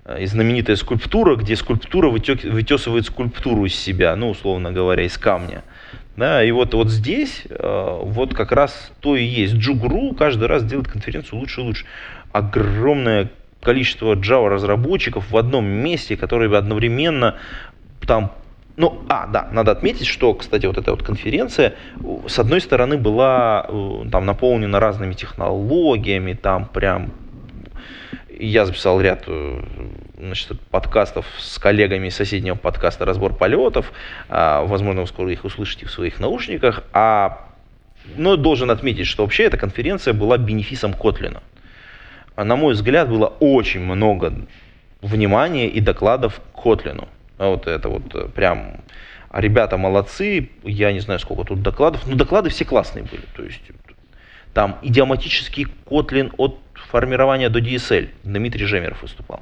[0.06, 5.64] знаменитая скульптура, где скульптура вытек, вытесывает скульптуру из себя, ну, условно говоря, из камня.
[6.16, 9.56] Да, и вот, вот здесь э, вот как раз то и есть.
[9.56, 11.86] Джугру каждый раз делает конференцию лучше и лучше.
[12.32, 17.38] Огромное количество Java разработчиков в одном месте, которые одновременно
[18.06, 18.32] там
[18.76, 21.76] ну, а, да, надо отметить, что, кстати, вот эта вот конференция,
[22.28, 27.12] с одной стороны, была э, там наполнена разными технологиями, там прям
[28.46, 29.62] я записал ряд э,
[30.18, 33.94] значит, подкастов с коллегами из соседнего подкаста «Разбор полетов».
[34.30, 36.84] А, возможно, вы скоро их услышите в своих наушниках.
[36.94, 37.48] А,
[38.16, 41.42] но должен отметить, что вообще эта конференция была бенефисом Котлина.
[42.36, 44.34] А, на мой взгляд, было очень много
[45.02, 47.08] внимания и докладов Котлину.
[47.38, 48.82] Вот это вот э, прям
[49.32, 53.24] ребята молодцы, я не знаю, сколько тут докладов, но доклады все классные были.
[53.36, 53.62] То есть
[54.54, 56.60] там идиоматический Kotlin от
[56.94, 58.10] формирования до DSL.
[58.24, 59.42] Дмитрий Жемеров выступал.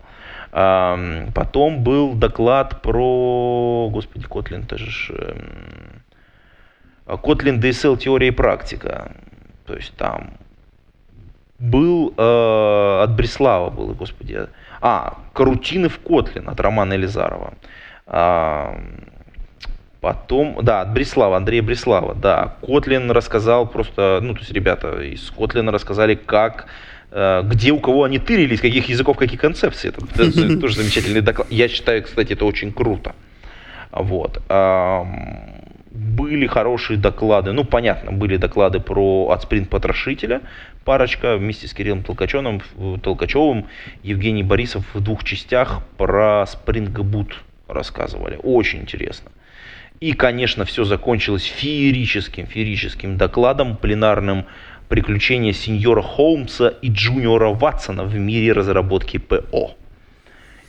[0.51, 5.13] Потом был доклад про, господи, Kotlin, это же
[7.05, 9.11] эм, Kotlin DSL теория и практика.
[9.65, 10.31] То есть там
[11.59, 14.47] был э, от Бреслава был, господи,
[14.81, 17.53] а, Карутины в Kotlin от Романа Елизарова.
[20.01, 22.55] Потом, да, от Бреслава, Андрея Бреслава, да.
[22.65, 26.65] Котлин рассказал просто, ну, то есть ребята из Котлина рассказали, как,
[27.11, 29.89] где у кого они тырились, каких языков, какие концепции.
[29.89, 31.51] Это, это тоже замечательный доклад.
[31.51, 33.15] Я считаю, кстати, это очень круто.
[33.91, 34.41] Вот.
[35.91, 40.41] Были хорошие доклады, ну, понятно, были доклады про от спринт потрошителя,
[40.85, 42.61] парочка вместе с Кириллом Толкачевым,
[43.03, 43.67] Толкачевым,
[44.01, 47.33] Евгений Борисов в двух частях про Boot
[47.67, 48.39] рассказывали.
[48.41, 49.31] Очень интересно.
[49.99, 54.45] И, конечно, все закончилось феерическим, феерическим докладом пленарным
[54.91, 59.71] приключения сеньора Холмса и джуниора Ватсона в мире разработки ПО.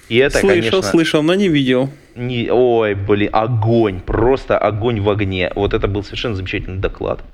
[0.08, 1.90] И это, слышал, конечно, слышал, но не видел.
[2.14, 5.50] Не, ой, блин, огонь, просто огонь в огне.
[5.56, 7.24] Вот это был совершенно замечательный доклад.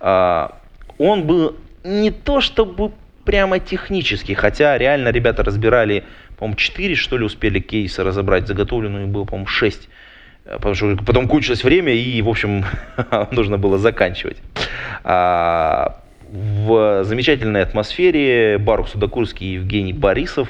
[0.00, 0.58] А,
[0.98, 2.90] он был не то чтобы
[3.24, 6.02] прямо технический, хотя реально ребята разбирали,
[6.38, 9.88] по-моему, 4 что ли успели кейсы разобрать, заготовленную было, по-моему, 6
[10.44, 12.64] потому что потом кончилось время, и, в общем,
[13.32, 14.38] нужно было заканчивать.
[15.02, 16.00] А,
[16.36, 20.48] в замечательной атмосфере Барух Судокурский и Евгений Борисов,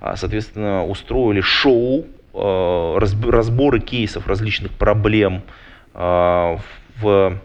[0.00, 5.42] а, соответственно, устроили шоу, а, разборы кейсов различных проблем
[5.94, 6.58] а,
[7.00, 7.38] в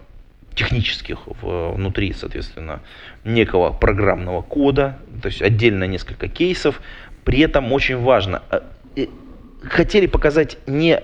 [0.53, 2.81] технических внутри, соответственно,
[3.23, 6.81] некого программного кода, то есть отдельно несколько кейсов.
[7.23, 8.43] При этом очень важно,
[9.63, 10.99] хотели показать не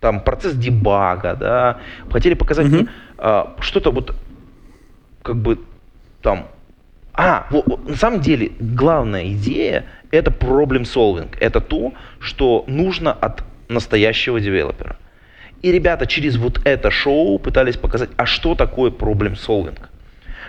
[0.00, 1.78] там процесс дебага, да,
[2.10, 2.88] хотели показать mm-hmm.
[3.18, 4.16] а, что-то вот
[5.22, 5.58] как бы
[6.22, 6.48] там.
[7.12, 13.42] А, вот, на самом деле главная идея это problem solving, это то, что нужно от
[13.68, 14.96] настоящего девелопера.
[15.62, 19.78] И ребята через вот это шоу пытались показать, а что такое problem solving,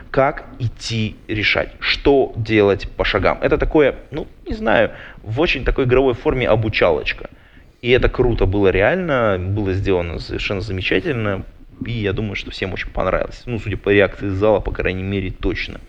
[0.10, 3.38] как идти решать, что делать по шагам.
[3.42, 4.92] Это такое, ну, не знаю,
[5.22, 7.30] в очень такой игровой форме обучалочка.
[7.82, 11.44] И это круто было реально, было сделано совершенно замечательно.
[11.86, 13.44] И я думаю, что всем очень понравилось.
[13.46, 15.80] Ну, судя по реакции зала, по крайней мере, точно.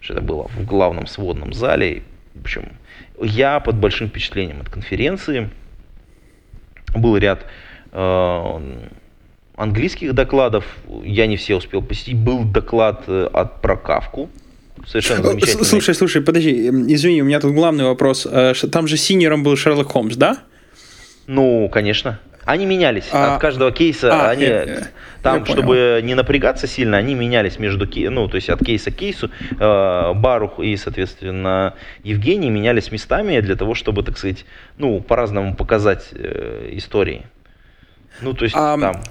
[0.00, 2.02] Что это было в главном сводном зале.
[2.34, 2.72] В общем,
[3.20, 5.50] я под большим впечатлением от конференции.
[6.94, 7.46] Был ряд
[7.92, 8.60] э,
[9.56, 10.64] английских докладов.
[11.04, 12.16] Я не все успел посетить.
[12.16, 14.30] Был доклад э, от Прокавку.
[14.86, 15.64] Совершенно замечательный.
[15.64, 18.26] Слушай, слушай, подожди, извини, у меня тут главный вопрос.
[18.30, 20.38] Э, там же синером был Шерлок Холмс, да?
[21.26, 22.20] Ну, конечно.
[22.44, 24.12] Они менялись а, от каждого кейса.
[24.12, 24.82] А, они, э, э,
[25.22, 29.30] там, чтобы не напрягаться сильно, они менялись между, ну, то есть от кейса к кейсу.
[29.58, 34.44] Э, Барух и, соответственно, Евгений менялись местами для того, чтобы, так сказать,
[34.78, 37.26] ну, по-разному показать э, истории.
[38.20, 39.02] Ну, то есть а, там.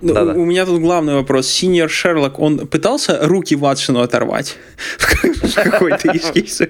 [0.00, 1.48] Ну, да, у меня тут главный вопрос.
[1.48, 4.56] Синьор Шерлок, он пытался руки Ватсону оторвать
[4.98, 6.68] в какой-то из кейсов?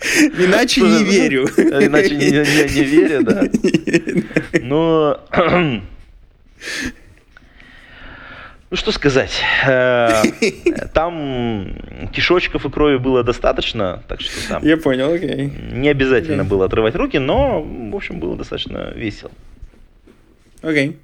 [0.00, 1.44] Иначе не верю.
[1.56, 3.44] Иначе не, не, не верю, да.
[4.62, 5.20] Но...
[8.70, 9.32] Ну что сказать,
[9.66, 10.24] э,
[10.92, 11.74] там
[12.12, 14.62] кишочков и крови было достаточно, так что там...
[14.62, 15.50] Я понял, окей.
[15.72, 19.30] Не обязательно было отрывать руки, но, в общем, было достаточно весело.
[20.60, 20.98] Окей.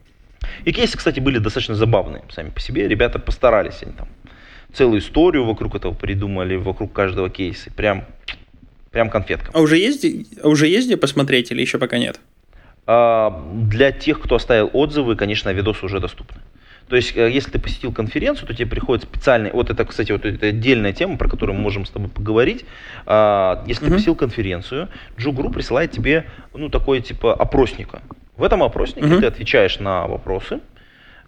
[0.66, 2.86] И кейсы, кстати, были достаточно забавные сами по себе.
[2.86, 4.09] Ребята постарались, они там
[4.74, 7.72] целую историю вокруг этого придумали, вокруг каждого кейса.
[7.72, 8.05] Прям
[8.95, 9.51] Прям конфетка.
[9.53, 10.07] А уже есть,
[10.40, 12.20] а уже есть где посмотреть или еще пока нет?
[12.86, 16.40] А, для тех, кто оставил отзывы, конечно, видосы уже доступны.
[16.88, 20.24] То есть, э, если ты посетил конференцию, то тебе приходит специальный, вот это, кстати, вот
[20.24, 22.64] это отдельная тема, про которую мы можем с тобой поговорить.
[23.05, 23.88] А, если uh-huh.
[23.88, 24.88] ты посетил конференцию,
[25.18, 28.01] Джугру присылает тебе, ну, такой типа опросника.
[28.36, 29.20] В этом опроснике uh-huh.
[29.20, 30.61] ты отвечаешь на вопросы,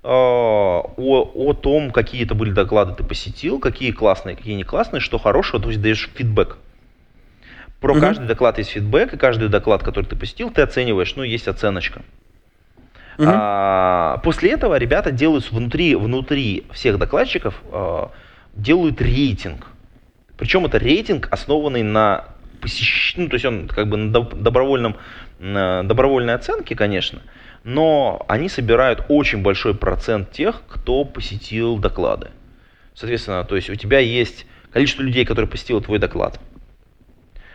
[0.05, 5.01] а, о, о том, какие это были доклады ты посетил, какие классные, какие не классные,
[5.01, 6.59] что хорошего, то есть даешь фидбэк.
[7.87, 8.01] Про угу.
[8.01, 12.03] каждый доклад есть фидбэк, и каждый доклад, который ты посетил, ты оцениваешь, ну, есть оценочка.
[13.17, 13.29] Угу.
[13.29, 18.11] А, после этого ребята делают внутри, внутри всех докладчиков а,
[18.57, 19.69] делают рейтинг.
[20.37, 22.25] Причем это рейтинг, основанный на
[22.61, 24.97] посещении, ну, то есть он как бы на добровольном,
[25.39, 27.23] на добровольной оценке, конечно,
[27.63, 32.31] но они собирают очень большой процент тех, кто посетил доклады.
[32.97, 36.41] Соответственно, то есть у тебя есть количество людей, которые посетили твой доклад.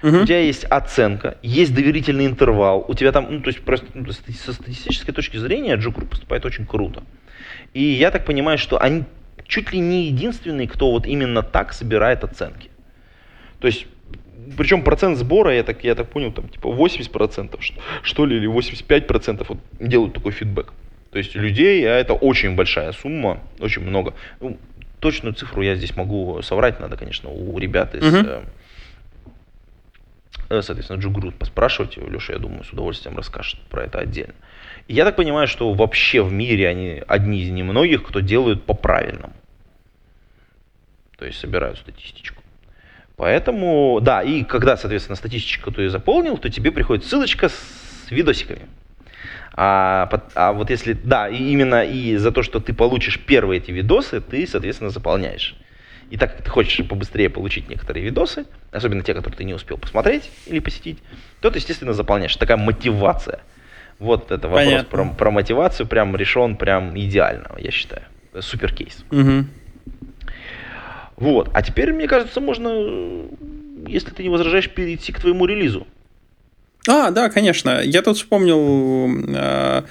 [0.04, 0.22] Угу.
[0.22, 4.12] У тебя есть оценка, есть доверительный интервал, у тебя там, ну, то есть просто ну,
[4.12, 7.04] со статистической точки зрения Джукру поступает очень круто.
[7.74, 9.04] И я так понимаю, что они
[9.46, 12.70] чуть ли не единственные, кто вот именно так собирает оценки.
[13.60, 13.86] То есть,
[14.58, 18.50] причем процент сбора, я так, я так понял, там типа 80% что, что ли, или
[18.50, 20.74] 85% вот делают такой фидбэк.
[21.12, 24.14] То есть людей, а это очень большая сумма, очень много.
[24.40, 24.58] Ну,
[25.00, 28.42] точную цифру я здесь могу соврать, надо, конечно, у ребят из uh Э,
[30.60, 34.34] соответственно, Джугрут поспрашивать Леша, я думаю, с удовольствием расскажет про это отдельно.
[34.88, 39.34] И я так понимаю, что вообще в мире они одни из немногих, кто делают по-правильному.
[41.18, 42.44] То есть собирают статистичку.
[43.16, 48.68] Поэтому, да, и когда, соответственно, статистичку ты заполнил, то тебе приходит ссылочка с видосиками.
[49.54, 53.72] А, а вот если, да, и именно и за то, что ты получишь первые эти
[53.72, 55.56] видосы, ты, соответственно, заполняешь.
[56.12, 59.78] И так как ты хочешь побыстрее получить некоторые видосы, особенно те, которые ты не успел
[59.78, 61.00] посмотреть или посетить,
[61.40, 62.36] то ты, естественно, заполняешь.
[62.36, 63.40] Такая мотивация.
[63.98, 68.04] Вот это вопрос про, про мотивацию прям решен прям идеально, я считаю.
[68.42, 69.06] Супер кейс.
[69.10, 69.46] Угу.
[71.16, 71.50] Вот.
[71.54, 72.70] А теперь, мне кажется, можно,
[73.88, 75.88] если ты не возражаешь, перейти к твоему релизу.
[76.90, 77.82] А, да, конечно.
[77.82, 79.84] Я тут вспомнил э,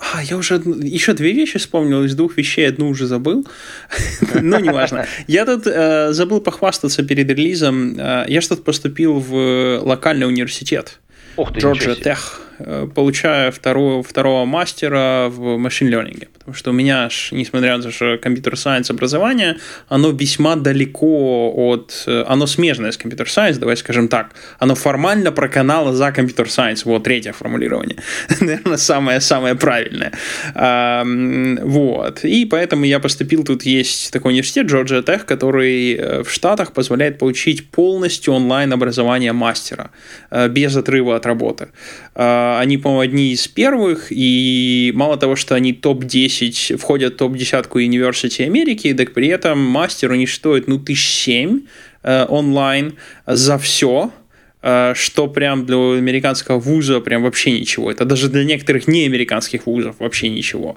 [0.00, 3.46] а, я уже еще две вещи вспомнил, из двух вещей одну уже забыл.
[4.34, 5.06] ну, неважно.
[5.26, 7.98] Я тут э, забыл похвастаться перед релизом.
[7.98, 11.00] Э, я что-то поступил в локальный университет.
[11.36, 12.40] Ох ты, Джорджия Тех.
[12.60, 16.28] Э, получая второго, второго мастера в машин-лернинге.
[16.38, 19.58] Потому что у меня, несмотря на то, что компьютер-сайенс образование,
[19.88, 22.04] оно весьма далеко от...
[22.06, 24.34] Э, оно смежное с компьютер-сайенс, давай скажем так.
[24.58, 26.84] Оно формально проканало за компьютер-сайенс.
[26.84, 27.98] Вот третье формулирование.
[28.40, 30.12] Наверное, самое-самое правильное.
[30.54, 32.24] Вот.
[32.24, 33.44] И поэтому я поступил...
[33.44, 39.90] Тут есть такой университет, Georgia Tech, который э, в Штатах позволяет получить полностью онлайн-образование мастера
[40.48, 41.68] без отрыва от работы.
[42.58, 48.46] Они, по-моему, одни из первых, и мало того, что они топ-10, входят в топ-десятку университетов
[48.46, 51.60] Америки, так при этом мастер у них стоит, ну, тысяч семь
[52.02, 52.94] э, онлайн
[53.26, 54.10] за все,
[54.62, 57.90] что прям для американского вуза прям вообще ничего.
[57.90, 60.76] Это даже для некоторых неамериканских вузов вообще ничего.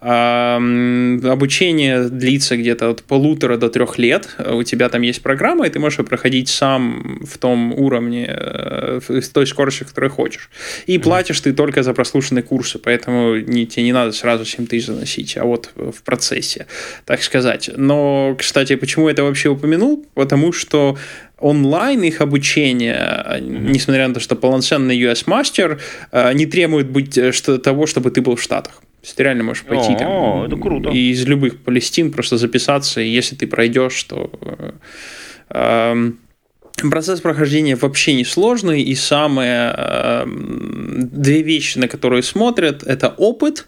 [0.00, 4.28] Обучение длится где-то от полутора до трех лет.
[4.38, 9.00] У тебя там есть программа, и ты можешь ее проходить сам в том уровне, э,
[9.08, 10.50] с той скоростью, которой хочешь.
[10.86, 14.86] И платишь ты только за прослушанные курсы, поэтому не, тебе не надо сразу 7 тысяч
[14.86, 16.66] заносить, а вот в процессе,
[17.04, 17.70] так сказать.
[17.76, 20.06] Но, кстати, почему я это вообще упомянул?
[20.14, 20.96] Потому что
[21.40, 25.78] онлайн их обучение, несмотря на то, что полноценный US Master,
[26.12, 28.74] э, не требует быть э, что, того, чтобы ты был в Штатах.
[28.74, 30.90] То есть ты реально можешь пойти О, там это круто.
[30.90, 34.72] из любых Палестин просто записаться, и если ты пройдешь, то э,
[35.50, 36.10] э,
[36.90, 43.66] Процесс прохождения вообще не сложный, и самые э, две вещи, на которые смотрят, это опыт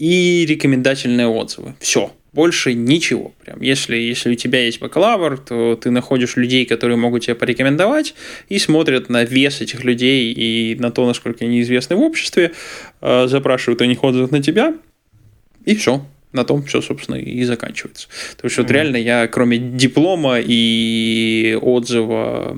[0.00, 1.74] и рекомендательные отзывы.
[1.78, 2.10] Все.
[2.32, 3.34] Больше ничего.
[3.44, 3.60] Прям.
[3.60, 8.14] Если, если у тебя есть бакалавр, то ты находишь людей, которые могут тебя порекомендовать,
[8.48, 12.52] и смотрят на вес этих людей и на то, насколько они известны в обществе,
[13.00, 14.74] э, запрашивают у них отзыв на тебя,
[15.66, 18.08] и все на том все, собственно, и заканчивается.
[18.36, 18.62] То есть, mm-hmm.
[18.62, 22.56] вот реально я, кроме диплома и отзыва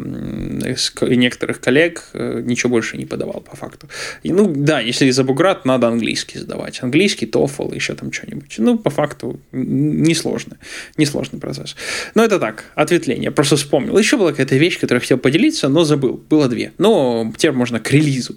[1.00, 3.88] некоторых коллег, э, ничего больше не подавал по факту.
[4.22, 6.82] И, ну, да, если за Буград, надо английский сдавать.
[6.82, 8.54] Английский, TOEFL, еще там что-нибудь.
[8.58, 10.58] Ну, по факту, несложно.
[10.96, 11.74] Несложный процесс.
[12.14, 13.30] Но это так, ответвление.
[13.30, 13.96] Просто вспомнил.
[13.96, 16.22] Еще была какая-то вещь, которую я хотел поделиться, но забыл.
[16.28, 16.72] Было две.
[16.78, 18.36] Но теперь можно к релизу.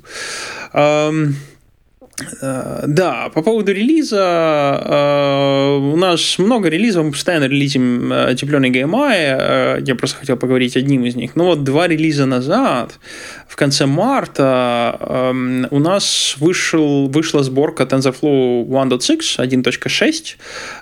[2.41, 9.83] Э, да, по поводу релиза, э, у нас много релизов, мы постоянно релизим э, GMI,
[9.85, 11.35] я просто хотел поговорить одним из них.
[11.35, 12.99] Но вот два релиза назад,
[13.47, 19.39] в конце марта, эм, у нас вышел, вышла сборка TensorFlow 1.6,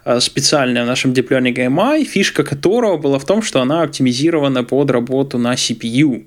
[0.05, 4.91] 1.6, специальная в нашем Deep GMI, фишка которого была в том, что она оптимизирована под
[4.91, 6.25] работу на CPU.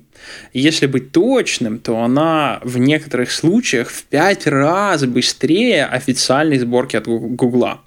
[0.53, 7.07] Если быть точным, то она в некоторых случаях в пять раз быстрее официальной сборки от
[7.07, 7.81] Гугла.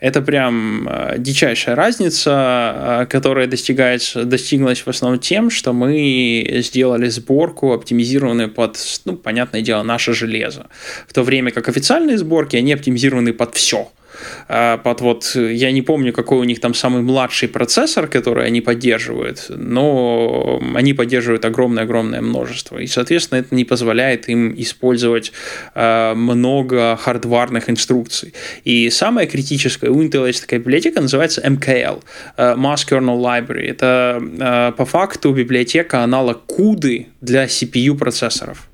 [0.00, 7.08] Это прям э, дичайшая разница, э, которая достигается, достиглась в основном тем, что мы сделали
[7.08, 10.66] сборку, оптимизированную под, ну, понятное дело, наше железо.
[11.08, 13.90] В то время как официальные сборки, они оптимизированы под все–
[14.48, 19.46] под вот, я не помню, какой у них там самый младший процессор, который они поддерживают,
[19.48, 22.78] но они поддерживают огромное-огромное множество.
[22.78, 25.32] И, соответственно, это не позволяет им использовать
[25.74, 28.34] а, много хардварных инструкций.
[28.64, 32.02] И самое критическое, у Intel есть такая библиотека, называется MKL,
[32.36, 33.70] а, Mass Kernel Library.
[33.70, 38.68] Это по факту библиотека аналог CUDA для CPU процессоров.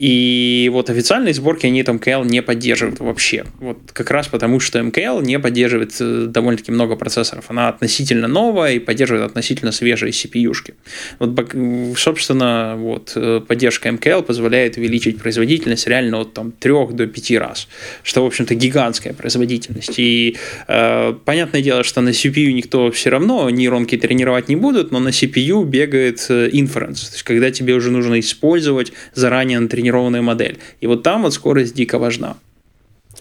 [0.00, 3.44] И вот официальные сборки они там МКЛ не поддерживают вообще.
[3.58, 7.44] Вот как раз потому, что МКЛ не поддерживает э, довольно-таки много процессоров.
[7.48, 10.72] Она относительно новая и поддерживает относительно свежие CPU-шки.
[11.18, 11.54] Вот,
[11.98, 17.68] собственно, вот э, поддержка МКЛ позволяет увеличить производительность реально от там 3 до 5 раз,
[18.02, 19.98] что, в общем-то, гигантская производительность.
[19.98, 24.98] И э, понятное дело, что на CPU никто все равно нейронки тренировать не будут, но
[24.98, 30.22] на CPU бегает э, inference, то есть когда тебе уже нужно использовать заранее натренированные натренированная
[30.22, 30.58] модель.
[30.80, 32.36] И вот там вот скорость дико важна.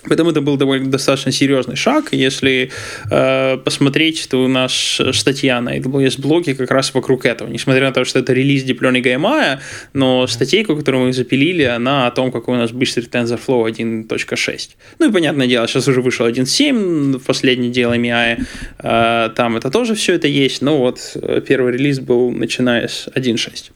[0.07, 2.13] Поэтому это был довольно достаточно серьезный шаг.
[2.13, 2.71] Если
[3.11, 7.49] э, посмотреть, то у нас статья на AWS блоге как раз вокруг этого.
[7.49, 9.59] Несмотря на то, что это релиз Deep GMI,
[9.93, 14.69] но статейку, которую мы запилили, она о том, какой у нас быстрый TensorFlow 1.6.
[14.99, 18.43] Ну и понятное дело, сейчас уже вышел 1.7, в последний дело MI,
[18.79, 20.61] э, там это тоже все это есть.
[20.61, 23.71] Но вот э, первый релиз был начиная с 1.6.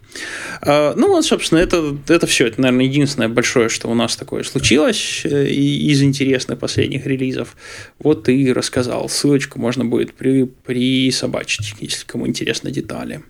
[0.62, 2.48] А, ну вот, собственно, это, это все.
[2.48, 7.56] Это, наверное, единственное большое, что у нас такое случилось э, из интересных последних релизов.
[8.00, 9.10] Вот ты рассказал.
[9.10, 13.24] Ссылочку можно будет при, присобачить, если кому интересны детали.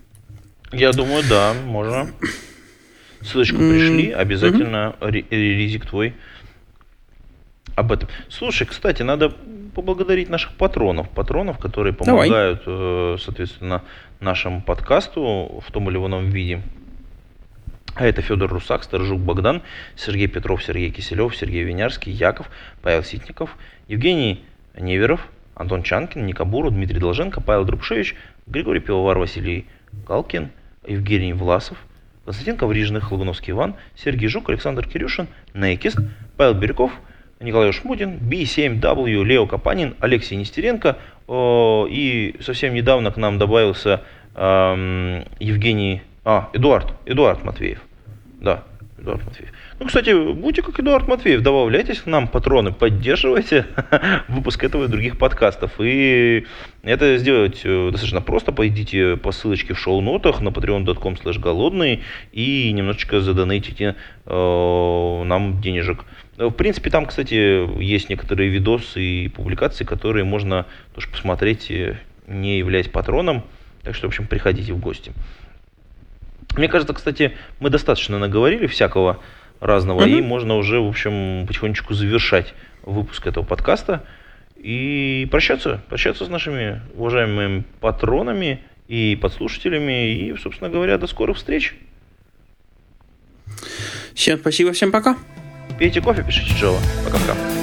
[0.72, 2.10] Я думаю, да, можно.
[3.22, 5.26] Ссылочку пришли, обязательно mm-hmm.
[5.30, 6.14] релизик твой
[7.74, 8.08] об этом.
[8.28, 9.32] Слушай, кстати, надо
[9.74, 11.08] поблагодарить наших патронов.
[11.10, 13.14] Патронов, которые помогают, Давай.
[13.14, 13.82] Э, соответственно,
[14.20, 16.62] нашему подкасту в том или ином виде.
[17.96, 19.62] А это Федор Русак, Сторожук Богдан,
[19.94, 22.50] Сергей Петров, Сергей Киселев, Сергей Винярский, Яков,
[22.82, 24.44] Павел Ситников, Евгений
[24.76, 28.16] Неверов, Антон Чанкин, Никабуру, Дмитрий Долженко, Павел Друбшевич,
[28.48, 29.66] Григорий Пивовар, Василий
[30.08, 30.50] Галкин,
[30.88, 31.78] Евгений Власов,
[32.24, 35.98] Константин Коврижных, Логуновский Иван, Сергей Жук, Александр Кирюшин, Нейкист,
[36.36, 36.90] Павел Бирюков,
[37.38, 40.96] Николай Шмудин, B7W, Лео Капанин, Алексей Нестеренко.
[41.30, 44.02] И совсем недавно к нам добавился
[44.34, 46.02] Евгений...
[46.24, 47.80] А, Эдуард, Эдуард Матвеев.
[48.40, 48.64] Да,
[48.98, 49.50] Эдуард Матвеев.
[49.78, 53.66] Ну, кстати, будьте как Эдуард Матвеев, добавляйтесь к нам, патроны, поддерживайте
[54.28, 55.72] выпуск этого и других подкастов.
[55.78, 56.46] И
[56.82, 58.52] это сделать э, достаточно просто.
[58.52, 62.02] Пойдите по ссылочке в шоу-нотах на patreon.com slash голодный
[62.32, 66.06] и немножечко задонатите э, нам денежек.
[66.38, 70.64] В принципе, там, кстати, есть некоторые видосы и публикации, которые можно
[70.94, 73.44] тоже посмотреть, э, не являясь патроном.
[73.82, 75.12] Так что, в общем, приходите в гости.
[76.56, 79.20] Мне кажется, кстати, мы достаточно наговорили всякого
[79.60, 80.18] разного, mm-hmm.
[80.18, 84.04] и можно уже, в общем, потихонечку завершать выпуск этого подкаста
[84.56, 91.74] и прощаться, прощаться с нашими уважаемыми патронами и подслушателями, и, собственно говоря, до скорых встреч.
[94.14, 95.16] Всем спасибо, всем пока.
[95.78, 96.78] Пейте кофе, пишите Джова.
[97.04, 97.53] Пока-пока.